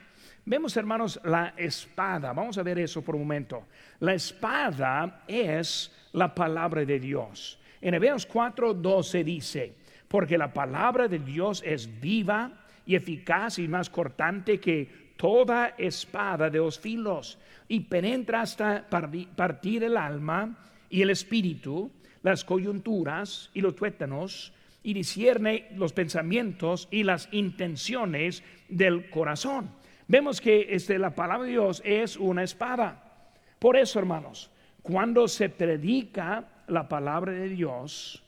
Vemos, 0.45 0.77
hermanos, 0.77 1.21
la 1.25 1.53
espada. 1.57 2.33
Vamos 2.33 2.59
a 2.59 2.63
ver 2.63 2.79
eso 2.79 3.03
por 3.03 3.17
un 3.17 3.23
momento. 3.23 3.67
La 3.99 4.15
espada 4.15 5.25
es 5.27 5.91
la 6.13 6.33
palabra 6.33 6.85
de 6.85 7.01
Dios. 7.01 7.59
En 7.81 7.95
Hebreos 7.95 8.29
4:12 8.29 9.25
dice, 9.25 9.75
porque 10.09 10.39
la 10.39 10.53
palabra 10.53 11.07
de 11.07 11.19
Dios 11.19 11.63
es 11.65 12.01
viva 12.01 12.65
y 12.87 12.97
eficaz 12.97 13.59
y 13.59 13.69
más 13.69 13.91
cortante 13.91 14.59
que 14.59 15.09
toda 15.17 15.75
espada 15.77 16.49
de 16.49 16.59
dos 16.59 16.79
filos 16.79 17.39
y 17.69 17.81
penetra 17.81 18.41
hasta 18.41 18.89
partir 18.89 19.85
el 19.85 19.97
alma 19.97 20.57
y 20.89 21.03
el 21.03 21.11
espíritu, 21.11 21.91
las 22.23 22.45
coyunturas 22.45 23.51
y 23.53 23.61
los 23.61 23.77
tuétanos, 23.77 24.53
y 24.83 24.95
discierne 24.95 25.69
los 25.77 25.93
pensamientos 25.93 26.89
y 26.91 27.03
las 27.03 27.29
intenciones 27.33 28.43
del 28.69 29.11
corazón. 29.11 29.71
Vemos 30.07 30.41
que 30.41 30.69
este, 30.71 30.99
la 30.99 31.15
palabra 31.15 31.45
de 31.45 31.53
Dios 31.53 31.83
es 31.85 32.17
una 32.17 32.43
espada. 32.43 33.33
Por 33.59 33.77
eso, 33.77 33.99
hermanos, 33.99 34.51
cuando 34.81 35.29
se 35.29 35.51
predica 35.51 36.49
la 36.69 36.89
palabra 36.89 37.33
de 37.33 37.49
Dios, 37.51 38.23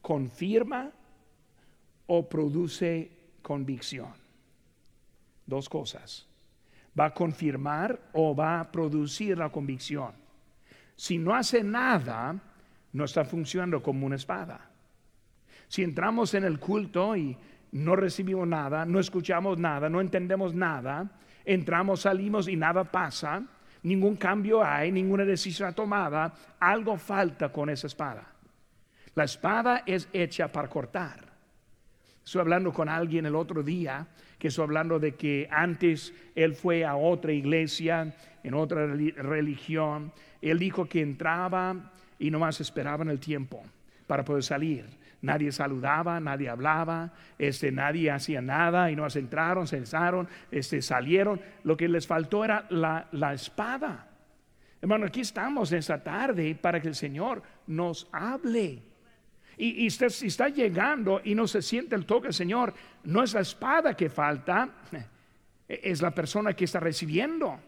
confirma 0.00 0.90
o 2.12 2.28
produce 2.28 3.08
convicción. 3.40 4.12
Dos 5.46 5.66
cosas. 5.66 6.26
Va 6.92 7.06
a 7.06 7.14
confirmar 7.14 7.98
o 8.12 8.36
va 8.36 8.60
a 8.60 8.70
producir 8.70 9.38
la 9.38 9.48
convicción. 9.48 10.12
Si 10.94 11.16
no 11.16 11.34
hace 11.34 11.62
nada, 11.64 12.36
no 12.92 13.04
está 13.04 13.24
funcionando 13.24 13.82
como 13.82 14.04
una 14.04 14.16
espada. 14.16 14.60
Si 15.68 15.82
entramos 15.82 16.34
en 16.34 16.44
el 16.44 16.58
culto 16.58 17.16
y 17.16 17.34
no 17.72 17.96
recibimos 17.96 18.46
nada, 18.46 18.84
no 18.84 19.00
escuchamos 19.00 19.56
nada, 19.56 19.88
no 19.88 20.02
entendemos 20.02 20.52
nada, 20.52 21.18
entramos, 21.46 22.02
salimos 22.02 22.46
y 22.46 22.56
nada 22.56 22.84
pasa, 22.84 23.42
ningún 23.84 24.16
cambio 24.16 24.62
hay, 24.62 24.92
ninguna 24.92 25.24
decisión 25.24 25.72
tomada, 25.72 26.34
algo 26.60 26.98
falta 26.98 27.50
con 27.50 27.70
esa 27.70 27.86
espada. 27.86 28.26
La 29.14 29.24
espada 29.24 29.82
es 29.86 30.10
hecha 30.12 30.52
para 30.52 30.68
cortar. 30.68 31.31
Estoy 32.24 32.40
hablando 32.40 32.72
con 32.72 32.88
alguien 32.88 33.26
el 33.26 33.34
otro 33.34 33.62
día 33.62 34.06
que 34.38 34.48
estoy 34.48 34.64
hablando 34.64 34.98
de 34.98 35.14
que 35.14 35.48
antes 35.50 36.12
él 36.34 36.54
fue 36.54 36.84
a 36.84 36.96
otra 36.96 37.32
iglesia, 37.32 38.14
en 38.42 38.54
otra 38.54 38.86
religión. 38.86 40.12
Él 40.40 40.58
dijo 40.58 40.86
que 40.86 41.00
entraba 41.00 41.92
y 42.18 42.30
nomás 42.30 42.60
esperaban 42.60 43.08
el 43.08 43.20
tiempo 43.20 43.62
para 44.06 44.24
poder 44.24 44.42
salir. 44.42 44.84
Nadie 45.20 45.52
saludaba, 45.52 46.18
nadie 46.18 46.48
hablaba, 46.48 47.12
este, 47.38 47.70
nadie 47.70 48.10
hacía 48.10 48.42
nada 48.42 48.90
y 48.90 48.96
no 48.96 49.06
entraron, 49.06 49.68
cesaron, 49.68 50.28
este, 50.50 50.82
salieron. 50.82 51.40
Lo 51.62 51.76
que 51.76 51.88
les 51.88 52.08
faltó 52.08 52.44
era 52.44 52.66
la, 52.70 53.06
la 53.12 53.32
espada. 53.32 54.08
Hermano, 54.80 55.06
aquí 55.06 55.20
estamos 55.20 55.70
esta 55.70 56.02
tarde 56.02 56.56
para 56.56 56.80
que 56.80 56.88
el 56.88 56.96
Señor 56.96 57.40
nos 57.68 58.08
hable. 58.10 58.82
Y, 59.56 59.86
usted 59.86 60.08
si 60.08 60.28
está 60.28 60.48
llegando 60.48 61.20
y 61.24 61.34
no 61.34 61.46
se 61.46 61.62
siente 61.62 61.94
el 61.94 62.06
toque, 62.06 62.32
Señor, 62.32 62.72
no 63.04 63.22
es 63.22 63.34
la 63.34 63.40
espada 63.40 63.94
que 63.94 64.08
falta, 64.08 64.68
es 65.68 66.02
la 66.02 66.10
persona 66.10 66.54
que 66.54 66.64
está 66.64 66.80
recibiendo. 66.80 67.58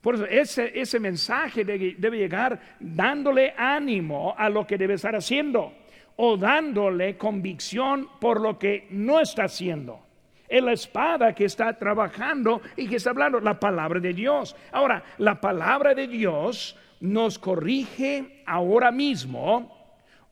Por 0.00 0.16
eso 0.16 0.26
ese, 0.26 0.78
ese 0.78 1.00
mensaje 1.00 1.64
debe, 1.64 1.96
debe 1.98 2.18
llegar 2.18 2.76
dándole 2.78 3.54
ánimo 3.56 4.34
a 4.36 4.48
lo 4.48 4.66
que 4.66 4.78
debe 4.78 4.94
estar 4.94 5.16
haciendo 5.16 5.72
o 6.16 6.36
dándole 6.36 7.16
convicción 7.16 8.08
por 8.20 8.40
lo 8.40 8.58
que 8.58 8.86
no 8.90 9.20
está 9.20 9.44
haciendo. 9.44 10.00
Es 10.48 10.62
la 10.62 10.72
espada 10.72 11.34
que 11.34 11.44
está 11.44 11.72
trabajando 11.76 12.62
y 12.76 12.86
que 12.86 12.96
está 12.96 13.10
hablando 13.10 13.40
la 13.40 13.58
palabra 13.58 13.98
de 14.00 14.12
Dios. 14.12 14.54
Ahora, 14.72 15.02
la 15.18 15.40
palabra 15.40 15.94
de 15.94 16.06
Dios 16.06 16.76
nos 17.00 17.38
corrige 17.38 18.42
ahora 18.46 18.90
mismo 18.90 19.75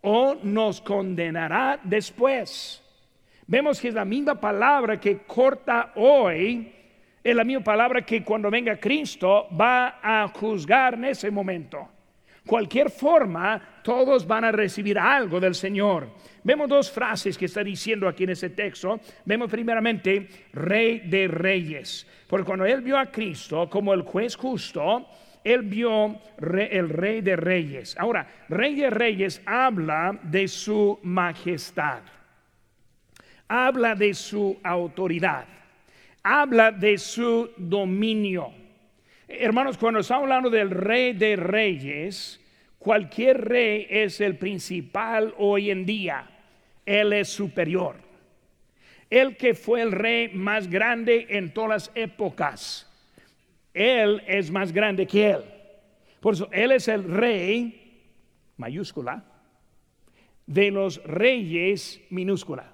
o 0.05 0.37
nos 0.43 0.81
condenará 0.81 1.81
después. 1.83 2.83
Vemos 3.47 3.81
que 3.81 3.89
es 3.89 3.95
la 3.95 4.05
misma 4.05 4.41
palabra 4.41 5.01
que 5.01 5.19
corta 5.19 5.93
hoy, 5.97 6.73
es 7.23 7.35
la 7.35 7.45
misma 7.45 7.65
palabra 7.65 8.05
que 8.05 8.23
cuando 8.23 8.51
venga 8.51 8.77
Cristo 8.77 9.49
va 9.59 9.99
a 10.03 10.29
juzgar 10.29 10.95
en 10.95 11.07
ese 11.07 11.31
momento. 11.31 11.89
Cualquier 12.47 12.91
forma, 12.91 13.81
todos 13.83 14.27
van 14.27 14.45
a 14.45 14.53
recibir 14.53 14.99
algo 14.99 15.41
del 15.41 15.55
Señor. 15.55 16.09
Vemos 16.43 16.69
dos 16.69 16.91
frases 16.91 17.39
que 17.39 17.47
está 17.47 17.65
diciendo 17.65 18.07
aquí 18.07 18.25
en 18.25 18.31
ese 18.31 18.51
texto. 18.51 19.01
Vemos 19.25 19.51
primeramente, 19.51 20.29
Rey 20.53 21.01
de 21.01 21.27
Reyes. 21.29 22.07
Porque 22.29 22.45
cuando 22.45 22.67
Él 22.67 22.83
vio 22.83 22.99
a 22.99 23.07
Cristo 23.07 23.71
como 23.71 23.95
el 23.95 24.03
juez 24.03 24.37
justo, 24.37 25.07
él 25.45 25.61
vio 25.63 26.19
el 26.39 26.89
rey 26.89 27.21
de 27.21 27.37
reyes. 27.37 27.95
Ahora, 27.99 28.27
rey 28.49 28.75
de 28.75 28.89
reyes 28.89 29.43
habla 29.45 30.19
de 30.23 30.49
su 30.49 30.99
majestad, 31.03 32.01
habla 33.47 33.95
de 33.95 34.15
su 34.15 34.59
autoridad, 34.65 35.45
habla 36.23 36.73
de 36.73 36.97
su 36.97 37.51
dominio. 37.59 38.53
Hermanos, 39.29 39.77
cuando 39.77 40.01
estamos 40.01 40.23
hablando 40.23 40.49
del 40.49 40.71
rey 40.71 41.13
de 41.13 41.37
reyes, 41.37 42.41
cualquier 42.79 43.45
rey 43.47 43.87
es 43.91 44.23
el 44.23 44.39
principal 44.39 45.35
hoy 45.37 45.71
en 45.71 45.85
día. 45.85 46.27
Él 46.87 47.13
es 47.13 47.29
superior. 47.29 47.97
El 49.11 49.37
que 49.37 49.55
fue 49.55 49.83
el 49.83 49.93
rey 49.93 50.31
más 50.33 50.69
grande 50.69 51.27
en 51.29 51.53
todas 51.53 51.69
las 51.71 51.93
épocas 51.95 52.91
él 53.75 54.23
es 54.29 54.51
más 54.53 54.73
grande 54.73 55.07
que 55.07 55.31
Él. 55.31 55.45
Por 56.21 56.35
eso, 56.35 56.49
Él 56.53 56.73
es 56.73 56.87
el 56.89 57.05
rey, 57.05 58.03
mayúscula, 58.57 59.25
de 60.47 60.71
los 60.71 61.03
reyes, 61.05 62.01
minúscula. 62.09 62.73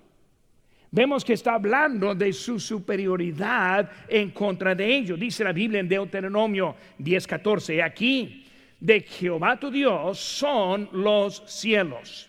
Vemos 0.93 1.25
que 1.25 1.33
está 1.33 1.55
hablando 1.55 2.15
de 2.15 2.33
su 2.33 2.61
superioridad 2.61 3.91
en 4.09 4.31
contra 4.31 4.75
de 4.75 4.95
ellos. 4.95 5.19
Dice 5.19 5.45
la 5.45 5.53
Biblia 5.53 5.81
en 5.81 5.89
Deuteronomio 5.89 6.77
10:14, 6.99 7.83
aquí 7.83 8.45
de 8.79 9.01
Jehová 9.01 9.59
tu 9.59 9.71
Dios 9.71 10.19
son 10.19 10.89
los 10.93 11.45
cielos 11.47 12.29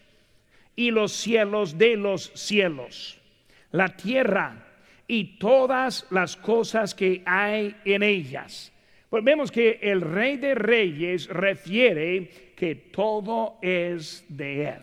y 0.76 0.92
los 0.92 1.12
cielos 1.12 1.78
de 1.78 1.98
los 1.98 2.32
cielos, 2.36 3.20
la 3.72 3.96
tierra 3.96 4.71
y 5.12 5.26
todas 5.38 6.08
las 6.10 6.38
cosas 6.38 6.95
que 6.95 7.21
hay 7.26 7.76
en 7.84 8.02
ellas. 8.02 8.71
Pues 9.10 9.21
vemos 9.26 9.52
que 9.52 9.78
el 9.82 10.00
rey 10.00 10.38
de 10.38 10.56
reyes 10.56 11.28
refiere 11.28 12.54
que 12.56 12.76
todo 12.76 13.58
es 13.62 14.24
de 14.30 14.69
él. 14.69 14.80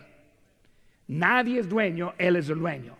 Nadie 1.07 1.61
es 1.61 1.67
dueño, 1.67 2.13
él 2.19 2.35
es 2.35 2.47
el 2.47 2.59
dueño. 2.59 2.95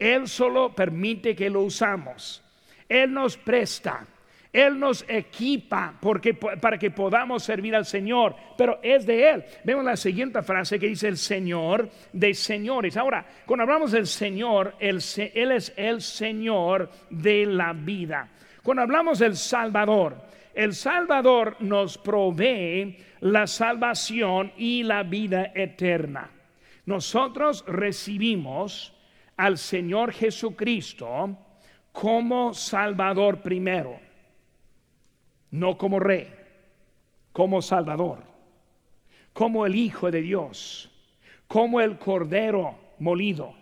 Él 0.00 0.26
solo 0.26 0.74
permite 0.74 1.36
que 1.36 1.48
lo 1.48 1.62
usamos. 1.62 2.42
Él 2.88 3.12
nos 3.12 3.36
presta. 3.36 4.04
Él 4.52 4.80
nos 4.80 5.04
equipa 5.08 5.94
porque, 6.00 6.32
para 6.34 6.78
que 6.78 6.90
podamos 6.90 7.42
servir 7.42 7.76
al 7.76 7.84
Señor, 7.84 8.34
pero 8.56 8.78
es 8.82 9.04
de 9.04 9.30
Él. 9.30 9.44
Vemos 9.62 9.84
la 9.84 9.96
siguiente 9.96 10.42
frase 10.42 10.78
que 10.78 10.88
dice 10.88 11.08
el 11.08 11.18
Señor 11.18 11.90
de 12.12 12.32
señores. 12.32 12.96
Ahora, 12.96 13.26
cuando 13.44 13.64
hablamos 13.64 13.92
del 13.92 14.06
Señor, 14.06 14.74
Él, 14.78 15.00
él 15.34 15.52
es 15.52 15.72
el 15.76 16.00
Señor 16.00 16.90
de 17.10 17.44
la 17.44 17.74
vida. 17.74 18.30
Cuando 18.62 18.82
hablamos 18.82 19.18
del 19.18 19.36
Salvador, 19.36 20.16
el 20.54 20.74
Salvador 20.74 21.56
nos 21.60 21.98
provee 21.98 22.96
la 23.20 23.46
salvación 23.46 24.52
y 24.56 24.82
la 24.82 25.02
vida 25.02 25.52
eterna. 25.54 26.30
Nosotros 26.86 27.64
recibimos 27.66 28.94
al 29.36 29.58
Señor 29.58 30.12
Jesucristo 30.12 31.36
como 31.92 32.54
Salvador 32.54 33.42
primero 33.42 34.07
no 35.50 35.76
como 35.78 35.98
rey, 36.00 36.28
como 37.32 37.62
salvador. 37.62 38.28
como 39.38 39.64
el 39.64 39.76
Hijo 39.76 40.10
de 40.10 40.20
Dios, 40.20 40.90
como 41.46 41.80
el 41.80 41.96
Cordero 41.96 42.76
molido, 42.98 43.54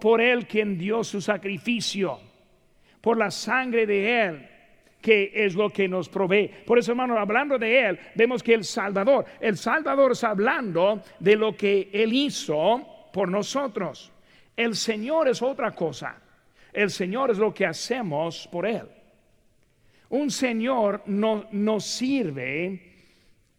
por 0.00 0.20
Él 0.20 0.48
quien 0.48 0.76
dio 0.76 1.04
su 1.04 1.20
sacrificio, 1.20 2.18
por 3.00 3.16
la 3.16 3.30
sangre 3.30 3.86
de 3.86 4.20
Él, 4.24 4.48
que 5.00 5.30
es 5.32 5.54
lo 5.54 5.70
que 5.70 5.86
nos 5.86 6.08
provee. 6.08 6.50
Por 6.66 6.76
eso, 6.76 6.90
hermano, 6.90 7.16
hablando 7.16 7.56
de 7.56 7.86
Él, 7.86 8.00
vemos 8.16 8.42
que 8.42 8.54
el 8.54 8.64
Salvador, 8.64 9.26
el 9.38 9.56
Salvador 9.56 10.10
está 10.10 10.30
hablando 10.30 11.02
de 11.20 11.36
lo 11.36 11.56
que 11.56 11.88
Él 11.92 12.12
hizo 12.12 12.84
por 13.12 13.28
nosotros. 13.28 14.10
El 14.56 14.74
Señor 14.74 15.28
es 15.28 15.40
otra 15.40 15.70
cosa. 15.70 16.20
El 16.72 16.90
Señor 16.90 17.30
es 17.30 17.38
lo 17.38 17.54
que 17.54 17.64
hacemos 17.64 18.48
por 18.50 18.66
Él. 18.66 18.88
Un 20.10 20.30
Señor 20.30 21.02
no 21.06 21.46
nos 21.52 21.84
sirve 21.84 22.80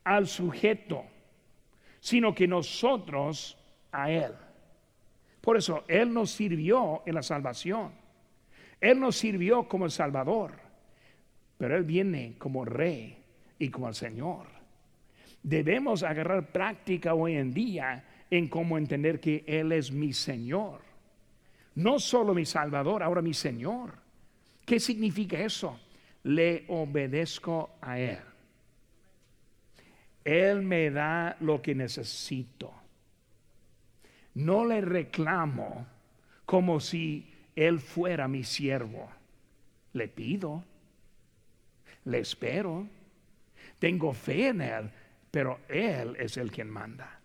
al 0.03 0.27
sujeto, 0.27 1.05
sino 1.99 2.33
que 2.33 2.47
nosotros 2.47 3.57
a 3.91 4.11
Él. 4.11 4.33
Por 5.41 5.57
eso 5.57 5.83
Él 5.87 6.13
nos 6.13 6.31
sirvió 6.31 7.03
en 7.05 7.15
la 7.15 7.23
salvación. 7.23 7.91
Él 8.81 8.99
nos 8.99 9.15
sirvió 9.17 9.67
como 9.67 9.85
el 9.85 9.91
Salvador, 9.91 10.53
pero 11.57 11.75
Él 11.75 11.83
viene 11.83 12.35
como 12.37 12.65
Rey 12.65 13.17
y 13.59 13.69
como 13.69 13.87
el 13.87 13.95
Señor. 13.95 14.47
Debemos 15.43 16.03
agarrar 16.03 16.51
práctica 16.51 17.13
hoy 17.13 17.35
en 17.35 17.53
día 17.53 18.05
en 18.29 18.47
cómo 18.47 18.77
entender 18.77 19.19
que 19.19 19.43
Él 19.47 19.71
es 19.71 19.91
mi 19.91 20.13
Señor. 20.13 20.81
No 21.75 21.99
solo 21.99 22.33
mi 22.33 22.45
Salvador, 22.45 23.03
ahora 23.03 23.21
mi 23.21 23.33
Señor. 23.33 23.93
¿Qué 24.65 24.79
significa 24.79 25.39
eso? 25.39 25.79
Le 26.23 26.65
obedezco 26.67 27.71
a 27.81 27.99
Él. 27.99 28.19
Él 30.23 30.61
me 30.61 30.91
da 30.91 31.37
lo 31.39 31.61
que 31.61 31.73
necesito. 31.73 32.73
No 34.35 34.65
le 34.65 34.81
reclamo 34.81 35.87
como 36.45 36.79
si 36.79 37.33
Él 37.55 37.79
fuera 37.79 38.27
mi 38.27 38.43
siervo. 38.43 39.09
Le 39.93 40.07
pido, 40.07 40.63
le 42.05 42.19
espero, 42.19 42.87
tengo 43.79 44.13
fe 44.13 44.49
en 44.49 44.61
Él, 44.61 44.91
pero 45.31 45.59
Él 45.67 46.15
es 46.19 46.37
el 46.37 46.51
quien 46.51 46.69
manda. 46.69 47.19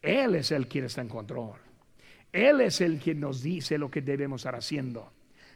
Él 0.00 0.34
es 0.34 0.52
el 0.52 0.68
quien 0.68 0.84
está 0.84 1.00
en 1.00 1.08
control. 1.08 1.58
Él 2.32 2.60
es 2.60 2.80
el 2.80 2.98
quien 2.98 3.20
nos 3.20 3.42
dice 3.42 3.78
lo 3.78 3.90
que 3.90 4.02
debemos 4.02 4.42
estar 4.42 4.54
haciendo. 4.54 5.13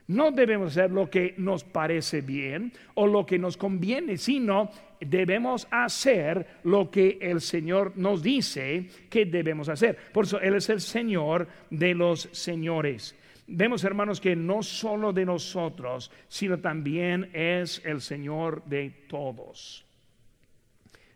No 0.09 0.31
debemos 0.31 0.73
hacer 0.73 0.91
lo 0.91 1.11
que 1.11 1.35
nos 1.37 1.65
parece 1.65 2.23
bien 2.23 2.73
o 2.95 3.07
lo 3.07 3.27
que 3.27 3.39
nos 3.39 3.59
conviene, 3.59 4.17
sino 4.17 4.71
debemos 5.01 5.69
hacer 5.71 6.47
lo 6.65 6.91
que 6.91 7.19
el 7.21 7.43
Señor 7.43 7.93
nos 7.97 8.23
dice 8.23 8.89
que 9.11 9.27
debemos 9.27 9.69
hacer. 9.69 9.97
Por 10.13 10.25
eso 10.25 10.41
Él 10.41 10.55
es 10.55 10.71
el 10.71 10.81
Señor 10.81 11.47
de 11.69 11.95
los 11.95 12.29
señores. 12.33 13.15
Vemos, 13.47 13.85
hermanos, 13.85 14.19
que 14.19 14.35
no 14.35 14.63
solo 14.63 15.13
de 15.13 15.27
nosotros, 15.27 16.11
sino 16.27 16.59
también 16.59 17.31
es 17.35 17.83
el 17.85 18.01
Señor 18.01 18.65
de 18.65 18.91
todos. 19.09 19.85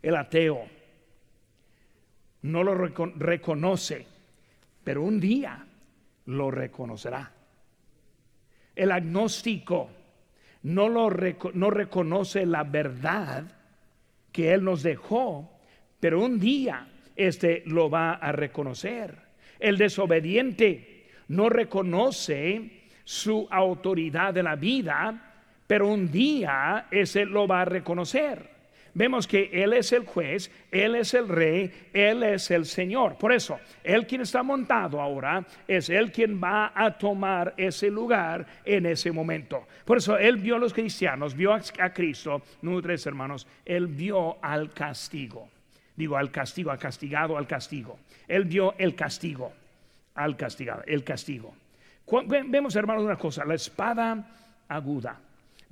El 0.02 0.16
ateo 0.16 0.66
no 2.42 2.62
lo 2.62 2.74
reconoce, 2.74 4.06
pero 4.84 5.02
un 5.02 5.18
día 5.18 5.64
lo 6.26 6.50
reconocerá. 6.50 7.32
El 8.74 8.92
agnóstico 8.92 9.90
no, 10.62 10.88
lo 10.88 11.10
no 11.54 11.70
reconoce 11.70 12.46
la 12.46 12.64
verdad 12.64 13.44
que 14.30 14.52
Él 14.52 14.64
nos 14.64 14.82
dejó, 14.82 15.50
pero 16.00 16.20
un 16.20 16.38
día 16.38 16.88
este 17.16 17.62
lo 17.66 17.90
va 17.90 18.14
a 18.14 18.32
reconocer. 18.32 19.16
El 19.60 19.78
desobediente 19.78 21.08
no 21.28 21.48
reconoce 21.48 22.82
su 23.04 23.46
autoridad 23.50 24.32
de 24.32 24.42
la 24.42 24.56
vida, 24.56 25.34
pero 25.66 25.88
un 25.88 26.10
día 26.10 26.86
ese 26.90 27.24
lo 27.24 27.46
va 27.46 27.62
a 27.62 27.66
reconocer 27.66 28.52
vemos 28.94 29.26
que 29.26 29.50
Él 29.52 29.72
es 29.72 29.92
el 29.92 30.04
juez, 30.04 30.50
Él 30.70 30.94
es 30.94 31.14
el 31.14 31.28
rey, 31.28 31.72
Él 31.92 32.22
es 32.22 32.50
el 32.50 32.66
Señor. 32.66 33.16
Por 33.16 33.32
eso, 33.32 33.58
Él 33.82 34.06
quien 34.06 34.22
está 34.22 34.42
montado 34.42 35.00
ahora 35.00 35.44
es 35.66 35.88
Él 35.90 36.12
quien 36.12 36.42
va 36.42 36.72
a 36.74 36.96
tomar 36.96 37.54
ese 37.56 37.90
lugar 37.90 38.46
en 38.64 38.86
ese 38.86 39.12
momento. 39.12 39.66
Por 39.84 39.98
eso, 39.98 40.16
Él 40.16 40.36
vio 40.36 40.56
a 40.56 40.58
los 40.58 40.72
cristianos, 40.72 41.34
vio 41.34 41.52
a, 41.52 41.90
Cristo, 41.92 42.42
número 42.62 42.82
tres 42.82 43.06
hermanos, 43.06 43.46
Él 43.64 43.86
vio 43.86 44.42
al 44.42 44.70
castigo. 44.72 45.48
Digo, 45.94 46.16
al 46.16 46.30
castigo, 46.30 46.70
al 46.70 46.78
castigado, 46.78 47.36
al 47.36 47.46
castigo. 47.46 47.98
Él 48.26 48.44
vio 48.44 48.74
el 48.78 48.94
castigo, 48.94 49.52
al 50.14 50.36
castigado, 50.36 50.82
el 50.86 51.04
castigo. 51.04 51.54
Vemos, 52.28 52.74
hermanos, 52.76 53.04
una 53.04 53.16
cosa, 53.16 53.44
la 53.44 53.54
espada 53.54 54.26
aguda 54.68 55.20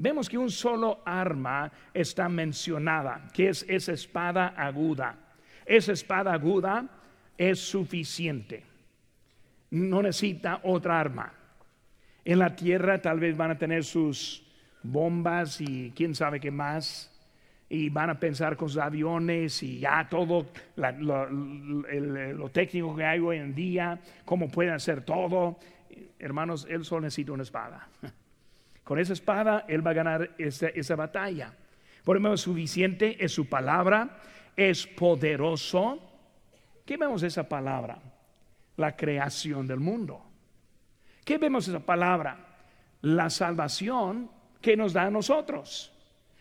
vemos 0.00 0.28
que 0.28 0.38
un 0.38 0.50
solo 0.50 1.02
arma 1.04 1.70
está 1.92 2.28
mencionada, 2.28 3.28
que 3.32 3.50
es 3.50 3.64
esa 3.68 3.92
espada 3.92 4.48
aguda. 4.56 5.16
Esa 5.66 5.92
espada 5.92 6.32
aguda 6.32 6.88
es 7.36 7.60
suficiente. 7.60 8.64
No 9.70 10.02
necesita 10.02 10.60
otra 10.64 10.98
arma. 10.98 11.32
En 12.24 12.38
la 12.38 12.56
tierra 12.56 13.00
tal 13.00 13.20
vez 13.20 13.36
van 13.36 13.52
a 13.52 13.58
tener 13.58 13.84
sus 13.84 14.42
bombas 14.82 15.60
y 15.60 15.92
quién 15.94 16.14
sabe 16.14 16.40
qué 16.40 16.50
más. 16.50 17.06
Y 17.68 17.88
van 17.88 18.10
a 18.10 18.18
pensar 18.18 18.56
con 18.56 18.68
sus 18.68 18.78
aviones 18.78 19.62
y 19.62 19.78
ya 19.78 20.08
todo 20.08 20.46
lo, 20.76 22.48
técnico 22.50 22.96
que 22.96 23.04
hay 23.04 23.20
hoy 23.20 23.36
en 23.36 23.54
día, 23.54 24.00
cómo 24.24 24.48
pueden 24.48 24.74
hacer 24.74 25.02
todo. 25.02 25.58
Hermanos, 26.18 26.66
él 26.68 26.84
solo 26.84 27.02
necesita 27.02 27.32
una 27.32 27.44
espada. 27.44 27.88
Con 28.90 28.98
esa 28.98 29.12
espada 29.12 29.66
Él 29.68 29.87
va 29.87 29.92
a 29.92 29.94
ganar 29.94 30.31
esa, 30.37 30.96
batalla. 30.96 31.55
Por 32.03 32.16
lo 32.16 32.20
menos 32.20 32.40
suficiente 32.40 33.24
es 33.24 33.31
su 33.31 33.48
palabra, 33.48 34.18
es 34.57 34.85
poderoso. 34.85 36.00
¿Qué 36.85 36.96
vemos 36.96 37.22
esa 37.22 37.48
palabra? 37.48 38.03
La 38.79 38.96
creación 38.96 39.68
del 39.68 39.79
mundo. 39.79 40.20
¿Qué 41.24 41.38
vemos 41.38 41.68
esa 41.68 41.79
palabra? 41.79 42.37
La 43.03 43.31
salvación 43.31 44.29
que 44.61 44.76
nos 44.76 44.92
da 44.92 45.05
a 45.05 45.11
nosotros. 45.11 45.92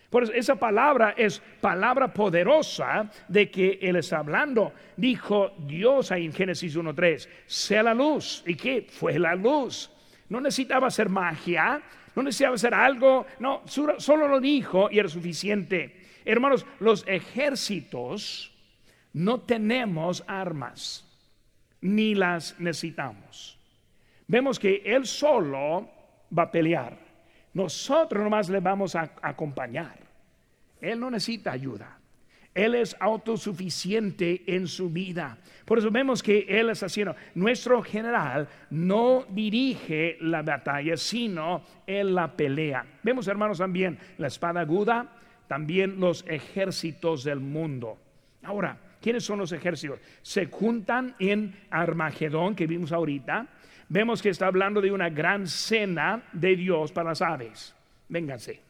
Por 0.10 0.24
eso 0.24 0.34
esa 0.34 0.56
palabra 0.56 1.14
es 1.16 1.44
palabra 1.62 2.12
poderosa 2.12 3.12
de 3.28 3.52
que 3.52 3.78
Él 3.80 3.98
está 3.98 4.18
hablando. 4.18 4.74
Dijo 4.98 5.52
Dios 5.68 6.12
ahí 6.12 6.26
en 6.26 6.34
Génesis 6.34 6.76
1.3, 6.76 7.30
sea 7.46 7.84
la 7.84 7.94
luz. 7.94 8.44
¿Y 8.48 8.56
qué? 8.56 8.88
Fue 8.90 9.20
la 9.20 9.36
luz. 9.36 9.92
No 10.30 10.42
necesitaba 10.42 10.90
ser 10.90 11.10
magia, 11.10 11.84
no 12.20 12.24
necesitaba 12.24 12.56
hacer 12.56 12.74
algo, 12.74 13.26
no, 13.40 13.62
solo 13.66 14.28
lo 14.28 14.42
dijo 14.42 14.90
y 14.92 15.00
era 15.00 15.08
suficiente. 15.08 16.06
Hermanos, 16.26 16.66
los 16.80 17.08
ejércitos 17.08 18.52
no 19.14 19.40
tenemos 19.40 20.26
armas, 20.28 21.06
ni 21.80 22.16
las 22.16 22.60
necesitamos. 22.60 23.58
Vemos 24.28 24.60
que 24.60 24.82
Él 24.86 25.06
solo 25.06 25.90
va 26.38 26.44
a 26.44 26.52
pelear. 26.52 26.98
Nosotros 27.54 28.22
nomás 28.22 28.50
le 28.50 28.60
vamos 28.60 28.96
a 28.96 29.12
acompañar. 29.22 29.98
Él 30.82 31.00
no 31.00 31.10
necesita 31.10 31.54
ayuda. 31.54 31.99
Él 32.54 32.76
es 32.76 32.96
autosuficiente 33.00 34.44
en 34.48 34.68
su 34.68 34.90
vida. 34.90 35.38
Por 35.66 35.78
eso 35.78 35.92
vemos 35.92 36.24
que 36.24 36.46
Él 36.48 36.70
es 36.70 36.82
haciendo. 36.82 37.16
Nuestro 37.36 37.82
general 37.84 38.48
no 38.72 39.26
dirige 39.30 40.18
la 40.22 40.42
batalla, 40.42 40.98
sino 40.98 41.64
Él 41.86 42.16
la 42.16 42.36
pelea. 42.36 42.86
Vemos, 43.04 43.28
hermanos, 43.28 43.60
también 43.60 43.98
la 44.18 44.28
espada 44.28 44.62
aguda, 44.62 45.16
también 45.48 46.00
los 46.00 46.26
ejércitos 46.28 47.24
del 47.24 47.40
mundo. 47.40 47.98
Ahora, 48.44 48.78
¿quiénes 49.02 49.24
son 49.24 49.40
los 49.40 49.52
ejércitos? 49.52 50.00
Se 50.22 50.48
juntan 50.48 51.16
en 51.20 51.56
Armagedón, 51.70 52.56
que 52.56 52.68
vimos 52.68 52.92
ahorita. 52.92 53.48
Vemos 53.90 54.22
que 54.22 54.30
está 54.30 54.48
hablando 54.48 54.82
de 54.82 54.92
una 54.92 55.10
gran 55.10 55.48
cena 55.48 56.24
de 56.34 56.56
Dios 56.56 56.92
para 56.92 57.10
las 57.10 57.22
aves. 57.22 57.76
Vénganse. 58.08 58.69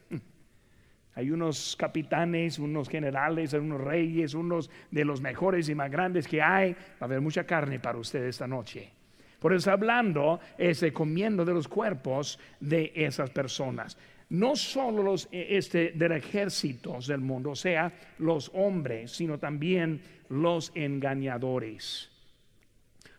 Hay 1.19 1.31
unos 1.31 1.75
capitanes, 1.75 2.59
unos 2.59 2.87
generales, 2.87 3.51
unos 3.51 3.81
reyes, 3.81 4.33
unos 4.33 4.69
de 4.89 5.03
los 5.03 5.19
mejores 5.19 5.67
y 5.67 5.75
más 5.75 5.91
grandes 5.91 6.25
que 6.25 6.41
hay. 6.41 6.71
Va 6.71 7.01
a 7.01 7.05
haber 7.05 7.19
mucha 7.19 7.43
carne 7.43 7.77
para 7.77 7.97
ustedes 7.97 8.29
esta 8.29 8.47
noche. 8.47 8.89
Por 9.37 9.53
eso 9.53 9.69
hablando, 9.69 10.39
ese 10.57 10.93
comiendo 10.93 11.43
de 11.43 11.53
los 11.53 11.67
cuerpos 11.67 12.39
de 12.61 12.93
esas 12.95 13.31
personas. 13.31 13.97
No 14.29 14.55
solo 14.55 15.03
los 15.03 15.27
e, 15.29 15.57
este, 15.57 15.91
del 15.91 16.13
ejércitos 16.13 17.07
del 17.07 17.19
mundo, 17.19 17.49
o 17.49 17.55
sea, 17.55 17.91
los 18.19 18.49
hombres, 18.53 19.11
sino 19.11 19.39
también 19.39 20.01
los 20.29 20.71
engañadores. 20.73 22.09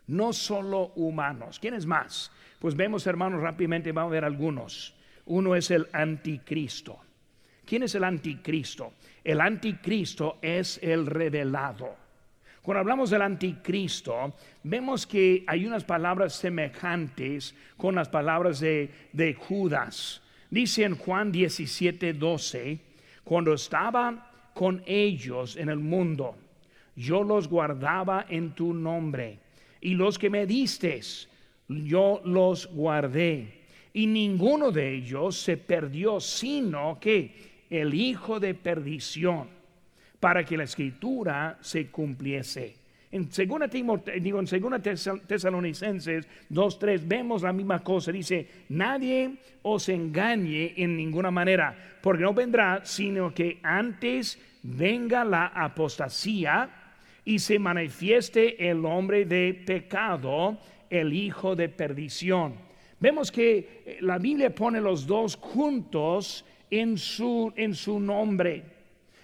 No 0.07 0.33
solo 0.33 0.93
humanos. 0.97 1.61
¿Quiénes 1.61 1.85
más? 1.85 2.33
Pues 2.61 2.75
vemos, 2.75 3.07
hermanos, 3.07 3.43
rápidamente 3.43 3.93
vamos 3.93 4.13
a 4.13 4.15
ver 4.15 4.25
algunos. 4.25 4.95
Uno 5.27 5.55
es 5.55 5.71
el 5.71 5.87
anticristo. 5.93 6.99
¿Quién 7.71 7.85
es 7.85 7.95
el 7.95 8.03
anticristo? 8.03 8.95
El 9.23 9.41
anticristo 9.41 10.39
es 10.43 10.81
el 10.83 11.07
revelado. 11.07 11.95
Cuando 12.63 12.81
hablamos 12.81 13.11
del 13.11 13.23
anticristo, 13.23 14.35
vemos 14.65 15.07
que 15.07 15.45
hay 15.47 15.67
unas 15.67 15.85
palabras 15.85 16.35
semejantes 16.35 17.55
con 17.77 17.95
las 17.95 18.09
palabras 18.09 18.59
de, 18.59 18.91
de 19.13 19.35
Judas. 19.35 20.21
Dice 20.51 20.83
en 20.83 20.97
Juan 20.97 21.31
17, 21.31 22.13
12, 22.15 22.81
cuando 23.23 23.55
estaba 23.55 24.51
con 24.53 24.83
ellos 24.85 25.55
en 25.55 25.69
el 25.69 25.79
mundo, 25.79 26.35
yo 26.97 27.23
los 27.23 27.47
guardaba 27.47 28.27
en 28.29 28.51
tu 28.51 28.75
nombre, 28.75 29.39
y 29.81 29.95
los 29.95 30.19
que 30.19 30.29
me 30.29 30.45
diste, 30.45 31.01
yo 31.69 32.21
los 32.25 32.67
guardé, 32.67 33.61
y 33.93 34.09
ninguno 34.09 34.73
de 34.73 34.97
ellos 34.97 35.37
se 35.37 35.57
perdió, 35.57 36.19
sino 36.19 36.99
que 37.01 37.50
el 37.71 37.95
hijo 37.95 38.41
de 38.41 38.55
perdición 38.55 39.49
para 40.19 40.45
que 40.45 40.57
la 40.57 40.65
escritura 40.65 41.59
se 41.63 41.87
cumpliese. 41.87 42.81
En 43.13 43.33
segunda, 43.33 43.67
digo, 43.67 44.39
en 44.39 44.47
segunda 44.47 44.79
Tesalonicenses 44.79 46.29
2.3 46.51 47.01
vemos 47.05 47.43
la 47.43 47.53
misma 47.53 47.83
cosa. 47.83 48.13
Dice, 48.13 48.47
nadie 48.69 49.37
os 49.63 49.89
engañe 49.89 50.75
en 50.77 50.97
ninguna 50.97 51.31
manera, 51.31 51.77
porque 52.01 52.23
no 52.23 52.33
vendrá, 52.33 52.83
sino 52.85 53.35
que 53.35 53.59
antes 53.63 54.39
venga 54.63 55.25
la 55.25 55.47
apostasía 55.47 56.71
y 57.25 57.41
se 57.41 57.59
manifieste 57.59 58.71
el 58.71 58.85
hombre 58.85 59.25
de 59.25 59.55
pecado, 59.55 60.59
el 60.89 61.13
hijo 61.13 61.57
de 61.57 61.69
perdición. 61.69 62.55
Vemos 63.01 63.33
que 63.33 63.83
eh, 63.87 63.99
la 64.03 64.19
Biblia 64.19 64.55
pone 64.55 64.81
los 64.81 65.07
dos 65.07 65.37
juntos 65.37 66.45
en 66.71 66.97
su, 66.97 67.53
en 67.57 67.75
su 67.75 67.99
nombre. 67.99 68.65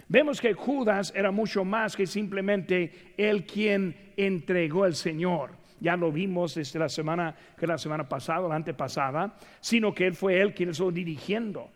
Vemos 0.09 0.39
que 0.39 0.53
Judas 0.53 1.11
era 1.15 1.31
mucho 1.31 1.65
más 1.65 1.95
que 1.95 2.07
simplemente 2.07 3.13
el 3.17 3.45
quien 3.45 4.13
entregó 4.15 4.85
el 4.85 4.95
Señor. 4.95 5.51
Ya 5.79 5.95
lo 5.95 6.11
vimos 6.11 6.55
desde 6.55 6.79
la 6.79 6.89
semana 6.89 7.35
que 7.57 7.67
la 7.67 7.77
semana 7.77 8.07
pasada, 8.07 8.47
la 8.47 8.55
antepasada, 8.55 9.35
sino 9.59 9.93
que 9.93 10.07
él 10.07 10.15
fue 10.15 10.39
él 10.39 10.53
quien 10.53 10.69
estuvo 10.69 10.91
dirigiendo. 10.91 11.69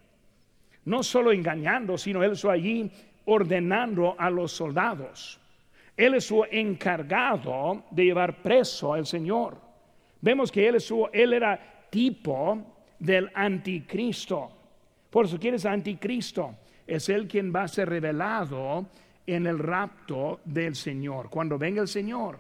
No 0.86 1.04
solo 1.04 1.32
engañando, 1.32 1.98
sino 1.98 2.24
él 2.24 2.32
estuvo 2.32 2.52
allí 2.52 2.90
ordenando 3.26 4.16
a 4.18 4.30
los 4.30 4.52
soldados. 4.52 5.40
Él 5.96 6.16
estuvo 6.16 6.46
encargado 6.50 7.84
de 7.92 8.06
llevar 8.06 8.42
preso 8.42 8.94
al 8.94 9.06
Señor. 9.06 9.58
Vemos 10.22 10.52
que 10.52 10.68
él, 10.68 10.76
estuvo, 10.76 11.12
él 11.12 11.34
era 11.34 11.60
tipo 11.90 12.76
del 12.98 13.30
anticristo. 13.34 14.61
Por 15.12 15.26
eso, 15.26 15.38
¿quién 15.40 15.54
es 15.54 15.66
anticristo? 15.66 16.56
es 16.88 17.08
el 17.08 17.28
quien 17.28 17.54
va 17.56 17.64
a 17.64 17.68
ser 17.70 17.88
revelado 17.88 18.86
en 19.26 19.48
el 19.48 19.60
rapto 19.60 20.42
del 20.44 20.76
Señor. 20.76 21.30
Cuando 21.30 21.58
venga 21.58 21.82
el 21.82 21.88
Señor, 21.88 22.40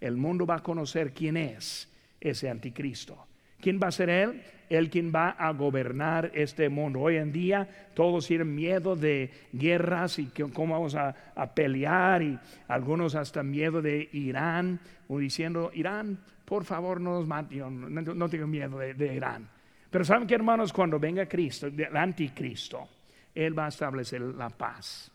el 0.00 0.16
mundo 0.16 0.46
va 0.46 0.56
a 0.56 0.62
conocer 0.62 1.12
quién 1.12 1.36
es 1.36 1.88
ese 2.20 2.48
anticristo. 2.48 3.26
¿Quién 3.60 3.80
va 3.82 3.88
a 3.88 3.92
ser 3.92 4.08
él? 4.08 4.42
El 4.68 4.88
quien 4.88 5.12
va 5.12 5.30
a 5.30 5.52
gobernar 5.52 6.30
este 6.34 6.68
mundo. 6.68 7.00
Hoy 7.00 7.16
en 7.16 7.32
día 7.32 7.68
todos 7.94 8.28
tienen 8.28 8.54
miedo 8.54 8.94
de 8.94 9.30
guerras 9.52 10.20
y 10.20 10.26
cómo 10.54 10.74
vamos 10.74 10.94
a, 10.94 11.14
pelear 11.54 12.22
y 12.22 12.38
algunos 12.68 13.16
hasta 13.16 13.42
miedo 13.42 13.82
de 13.82 14.08
Irán, 14.12 14.78
diciendo, 15.08 15.72
Irán, 15.74 16.20
por 16.44 16.64
favor 16.64 17.00
no 17.00 17.18
nos 17.18 17.26
maten, 17.26 17.92
no, 17.92 18.28
tengo 18.28 18.46
miedo 18.46 18.78
de 18.78 19.14
Irán. 19.14 19.48
Pero 19.90 20.04
saben 20.04 20.26
que 20.26 20.34
hermanos, 20.34 20.72
cuando 20.72 20.98
venga 20.98 21.26
Cristo, 21.26 21.66
el 21.66 21.96
anticristo, 21.96 22.88
él 23.34 23.58
va 23.58 23.66
a 23.66 23.68
establecer 23.68 24.20
la 24.20 24.48
paz. 24.48 25.10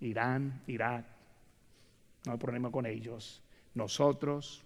Irán, 0.00 0.62
Irak, 0.66 1.04
no 2.26 2.32
hay 2.32 2.38
problema 2.38 2.70
con 2.70 2.86
ellos. 2.86 3.42
Nosotros, 3.74 4.62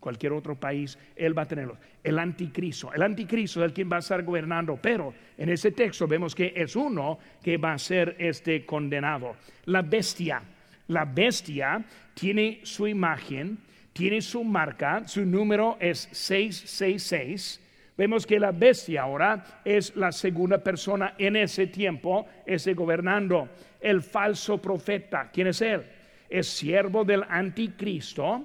cualquier 0.00 0.32
otro 0.32 0.58
país, 0.58 0.98
Él 1.14 1.36
va 1.36 1.42
a 1.42 1.48
tenerlo. 1.48 1.76
El 2.02 2.18
anticristo, 2.18 2.92
el 2.92 3.02
anticristo 3.02 3.60
es 3.60 3.66
el 3.66 3.72
quien 3.72 3.90
va 3.90 3.96
a 3.96 4.00
estar 4.00 4.22
gobernando, 4.22 4.78
pero 4.80 5.14
en 5.36 5.48
ese 5.48 5.72
texto 5.72 6.06
vemos 6.06 6.34
que 6.34 6.52
es 6.56 6.74
uno 6.76 7.18
que 7.42 7.58
va 7.58 7.72
a 7.72 7.78
ser 7.78 8.16
este 8.18 8.64
condenado. 8.64 9.36
La 9.66 9.82
bestia, 9.82 10.42
la 10.88 11.04
bestia 11.04 11.84
tiene 12.14 12.60
su 12.62 12.86
imagen, 12.86 13.58
tiene 13.92 14.20
su 14.20 14.44
marca, 14.44 15.06
su 15.06 15.24
número 15.24 15.76
es 15.80 16.08
666 16.12 17.65
Vemos 17.96 18.26
que 18.26 18.38
la 18.38 18.52
bestia 18.52 19.02
ahora 19.02 19.42
es 19.64 19.96
la 19.96 20.12
segunda 20.12 20.58
persona 20.58 21.14
en 21.16 21.36
ese 21.36 21.66
tiempo, 21.66 22.26
ese 22.44 22.74
gobernando. 22.74 23.48
El 23.80 24.02
falso 24.02 24.58
profeta, 24.58 25.30
¿quién 25.32 25.46
es 25.46 25.62
él? 25.62 25.82
Es 26.28 26.48
siervo 26.48 27.04
del 27.04 27.24
anticristo, 27.28 28.44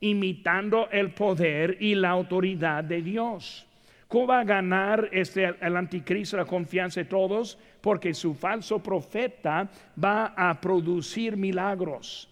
imitando 0.00 0.88
el 0.90 1.12
poder 1.12 1.78
y 1.80 1.94
la 1.94 2.10
autoridad 2.10 2.84
de 2.84 3.00
Dios. 3.00 3.66
¿Cómo 4.06 4.26
va 4.26 4.40
a 4.40 4.44
ganar 4.44 5.08
este, 5.12 5.54
el 5.60 5.76
anticristo 5.76 6.36
la 6.36 6.44
confianza 6.44 7.00
de 7.00 7.06
todos? 7.06 7.56
Porque 7.80 8.12
su 8.12 8.34
falso 8.34 8.82
profeta 8.82 9.70
va 10.02 10.34
a 10.36 10.60
producir 10.60 11.36
milagros 11.36 12.29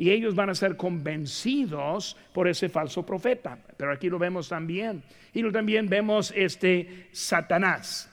y 0.00 0.10
ellos 0.10 0.34
van 0.34 0.48
a 0.48 0.54
ser 0.54 0.78
convencidos 0.78 2.16
por 2.32 2.48
ese 2.48 2.70
falso 2.70 3.04
profeta. 3.04 3.58
Pero 3.76 3.92
aquí 3.92 4.08
lo 4.08 4.18
vemos 4.18 4.48
también. 4.48 5.02
Y 5.34 5.42
también 5.52 5.90
vemos 5.90 6.32
este 6.34 7.08
Satanás. 7.12 8.10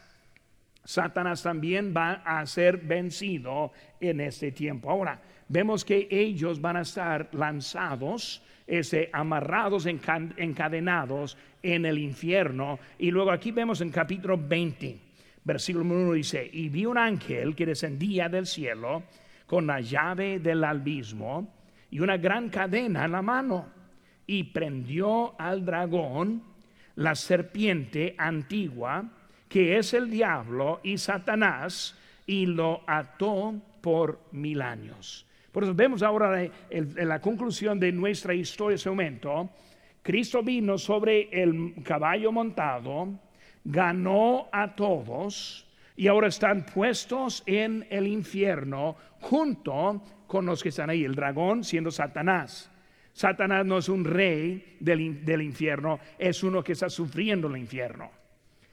Satanás 0.83 1.41
también 1.41 1.93
va 1.95 2.23
a 2.25 2.45
ser 2.45 2.75
vencido 2.75 3.71
en 4.01 4.19
este 4.19 4.51
tiempo. 4.51 4.91
Ahora, 4.91 5.21
vemos 5.47 5.85
que 5.85 6.09
ellos 6.11 6.59
van 6.59 6.75
a 6.75 6.81
estar 6.81 7.29
lanzados, 7.31 8.43
ese, 8.67 9.09
amarrados, 9.13 9.85
encadenados 9.85 11.37
en 11.63 11.85
el 11.85 11.99
infierno. 11.99 12.79
Y 12.99 13.11
luego 13.11 13.31
aquí 13.31 13.51
vemos 13.51 13.79
en 13.79 13.91
capítulo 13.91 14.37
20, 14.37 14.99
versículo 15.45 15.85
1 15.85 16.11
dice, 16.11 16.49
y 16.51 16.67
vi 16.67 16.85
un 16.85 16.97
ángel 16.97 17.55
que 17.55 17.65
descendía 17.65 18.27
del 18.27 18.45
cielo 18.45 19.03
con 19.45 19.65
la 19.65 19.79
llave 19.79 20.39
del 20.39 20.65
abismo 20.65 21.53
y 21.89 21.99
una 21.99 22.17
gran 22.17 22.49
cadena 22.49 23.05
en 23.05 23.11
la 23.11 23.21
mano 23.21 23.67
y 24.25 24.43
prendió 24.43 25.39
al 25.39 25.65
dragón, 25.65 26.43
la 26.95 27.15
serpiente 27.15 28.15
antigua, 28.17 29.05
que 29.47 29.77
es 29.77 29.93
el 29.93 30.09
diablo 30.09 30.81
y 30.83 30.97
Satanás, 30.97 31.97
y 32.25 32.45
lo 32.45 32.81
ató 32.85 33.55
por 33.81 34.19
mil 34.31 34.61
años. 34.61 35.25
Por 35.51 35.63
eso 35.63 35.73
vemos 35.73 36.03
ahora 36.03 36.49
la 36.69 37.21
conclusión 37.21 37.79
de 37.79 37.91
nuestra 37.91 38.33
historia 38.33 38.75
ese 38.75 38.89
momento, 38.89 39.49
Cristo 40.03 40.43
vino 40.43 40.77
sobre 40.77 41.29
el 41.31 41.75
caballo 41.83 42.31
montado, 42.31 43.09
ganó 43.63 44.47
a 44.51 44.75
todos 44.75 45.67
y 45.95 46.07
ahora 46.07 46.27
están 46.27 46.65
puestos 46.65 47.43
en 47.45 47.85
el 47.89 48.07
infierno 48.07 48.95
junto 49.19 50.01
con 50.27 50.45
los 50.45 50.61
que 50.61 50.69
están 50.69 50.89
ahí, 50.89 51.03
el 51.03 51.15
dragón 51.15 51.63
siendo 51.63 51.89
Satanás. 51.89 52.69
Satanás 53.13 53.65
no 53.65 53.79
es 53.79 53.89
un 53.89 54.05
rey 54.05 54.77
del, 54.79 55.41
infierno, 55.41 55.99
es 56.19 56.43
uno 56.43 56.63
que 56.63 56.73
está 56.73 56.89
sufriendo 56.89 57.47
el 57.47 57.57
infierno. 57.57 58.11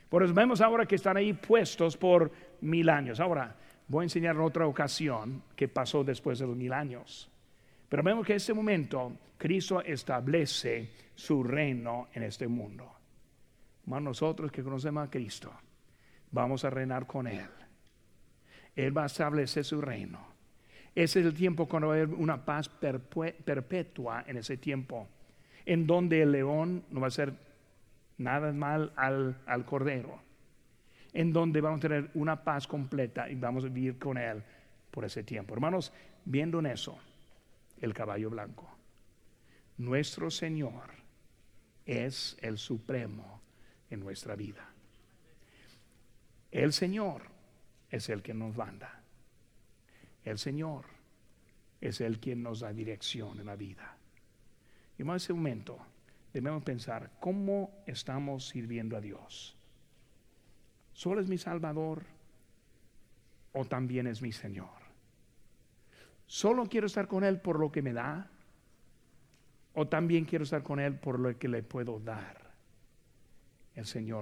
Por 0.09 0.23
eso 0.23 0.35
vemos 0.35 0.61
ahora 0.61 0.85
que 0.85 0.97
están 0.97 1.17
ahí 1.17 1.33
puestos 1.33 1.97
por 1.97 2.31
mil 2.61 2.91
años. 2.91 3.21
Ahora, 3.21 3.57
voy 3.89 4.03
a 4.03 4.05
enseñar 4.05 4.35
en 4.37 4.43
otra 4.43 4.67
ocasión 4.67 5.43
qué 5.57 5.67
pasó 5.69 6.05
después 6.05 6.39
de 6.39 6.47
los 6.47 6.57
mil 6.57 6.73
años. 6.73 7.31
Pero 7.89 8.03
vemos 8.03 8.27
que 8.27 8.33
en 8.33 8.37
este 8.37 8.53
momento 8.53 9.13
Cristo 9.39 9.81
establece 9.81 10.91
su 11.15 11.43
reino 11.43 12.09
en 12.13 12.25
este 12.25 12.47
mundo. 12.47 12.93
Más 13.87 14.03
nosotros 14.03 14.53
que 14.53 14.63
conocemos 14.63 15.07
a 15.07 15.11
Cristo, 15.11 15.53
vamos 16.31 16.65
a 16.65 16.71
reinar 16.71 17.07
con 17.07 17.27
Él. 17.27 17.49
Él 18.77 18.97
va 18.97 19.05
a 19.05 19.07
establecer 19.07 19.65
su 19.65 19.81
reino. 19.81 20.34
Ese 20.95 21.21
es 21.21 21.27
el 21.27 21.35
tiempo 21.35 21.67
cuando 21.67 21.89
va 21.89 21.95
a 21.95 21.97
haber 21.97 22.15
una 22.15 22.45
paz 22.45 22.69
perpetua 22.69 24.25
en 24.27 24.37
ese 24.37 24.57
tiempo, 24.57 25.09
en 25.67 25.87
donde 25.87 26.23
el 26.23 26.33
león 26.33 26.85
no 26.91 27.01
va 27.01 27.07
a 27.07 27.09
hacer 27.09 27.35
nada 28.19 28.53
mal 28.53 28.93
al, 28.97 29.37
al 29.47 29.65
cordero, 29.65 30.21
en 31.13 31.33
donde 31.33 31.61
vamos 31.61 31.79
a 31.79 31.83
tener 31.83 32.11
una 32.15 32.45
paz 32.45 32.67
completa 32.67 33.29
y 33.29 33.35
vamos 33.35 33.65
a 33.65 33.69
vivir 33.69 33.99
con 33.99 34.19
él 34.19 34.43
por 34.91 35.05
ese 35.05 35.25
tiempo. 35.25 35.55
Hermanos, 35.55 35.93
viendo 36.25 36.61
en 36.61 36.67
eso, 36.67 36.97
el 37.81 37.93
caballo 37.93 38.31
blanco, 38.31 38.71
nuestro 39.79 40.31
Señor 40.31 40.91
es 41.85 42.37
el 42.41 42.59
supremo 42.59 43.43
en 43.91 44.01
nuestra 44.01 44.37
vida. 44.37 44.69
El 46.51 46.73
Señor 46.73 47.23
es 47.91 48.09
el 48.09 48.23
que 48.23 48.33
nos 48.33 48.57
manda. 48.57 49.04
El 50.25 50.39
Señor 50.39 50.87
es 51.81 52.01
el 52.01 52.19
quien 52.19 52.43
nos 52.43 52.61
da 52.61 52.73
dirección 52.73 53.39
en 53.41 53.47
la 53.47 53.57
vida. 53.57 53.97
Y 54.99 55.03
en 55.03 55.11
ese 55.11 55.33
momento 55.33 55.79
debemos 56.33 56.63
pensar, 56.63 57.11
¿cómo 57.21 57.71
estamos 57.87 58.49
sirviendo 58.49 58.97
a 58.97 59.01
Dios? 59.01 59.57
¿Solo 60.93 61.21
es 61.21 61.29
mi 61.29 61.39
Salvador 61.39 62.05
o 63.53 63.65
también 63.65 64.07
es 64.07 64.23
mi 64.23 64.33
Señor? 64.33 64.85
¿Solo 66.27 66.67
quiero 66.67 66.87
estar 66.87 67.07
con 67.07 67.25
Él 67.25 67.41
por 67.41 67.59
lo 67.59 67.71
que 67.71 67.83
me 67.83 67.93
da? 67.93 68.31
O 69.75 69.87
también 69.89 70.25
quiero 70.25 70.45
estar 70.45 70.63
con 70.63 70.81
Él 70.81 70.95
por 70.95 71.19
lo 71.19 71.37
que 71.39 71.49
le 71.49 71.63
puedo 71.63 71.99
dar. 72.01 72.45
El 73.75 73.87
Señor 73.87 74.13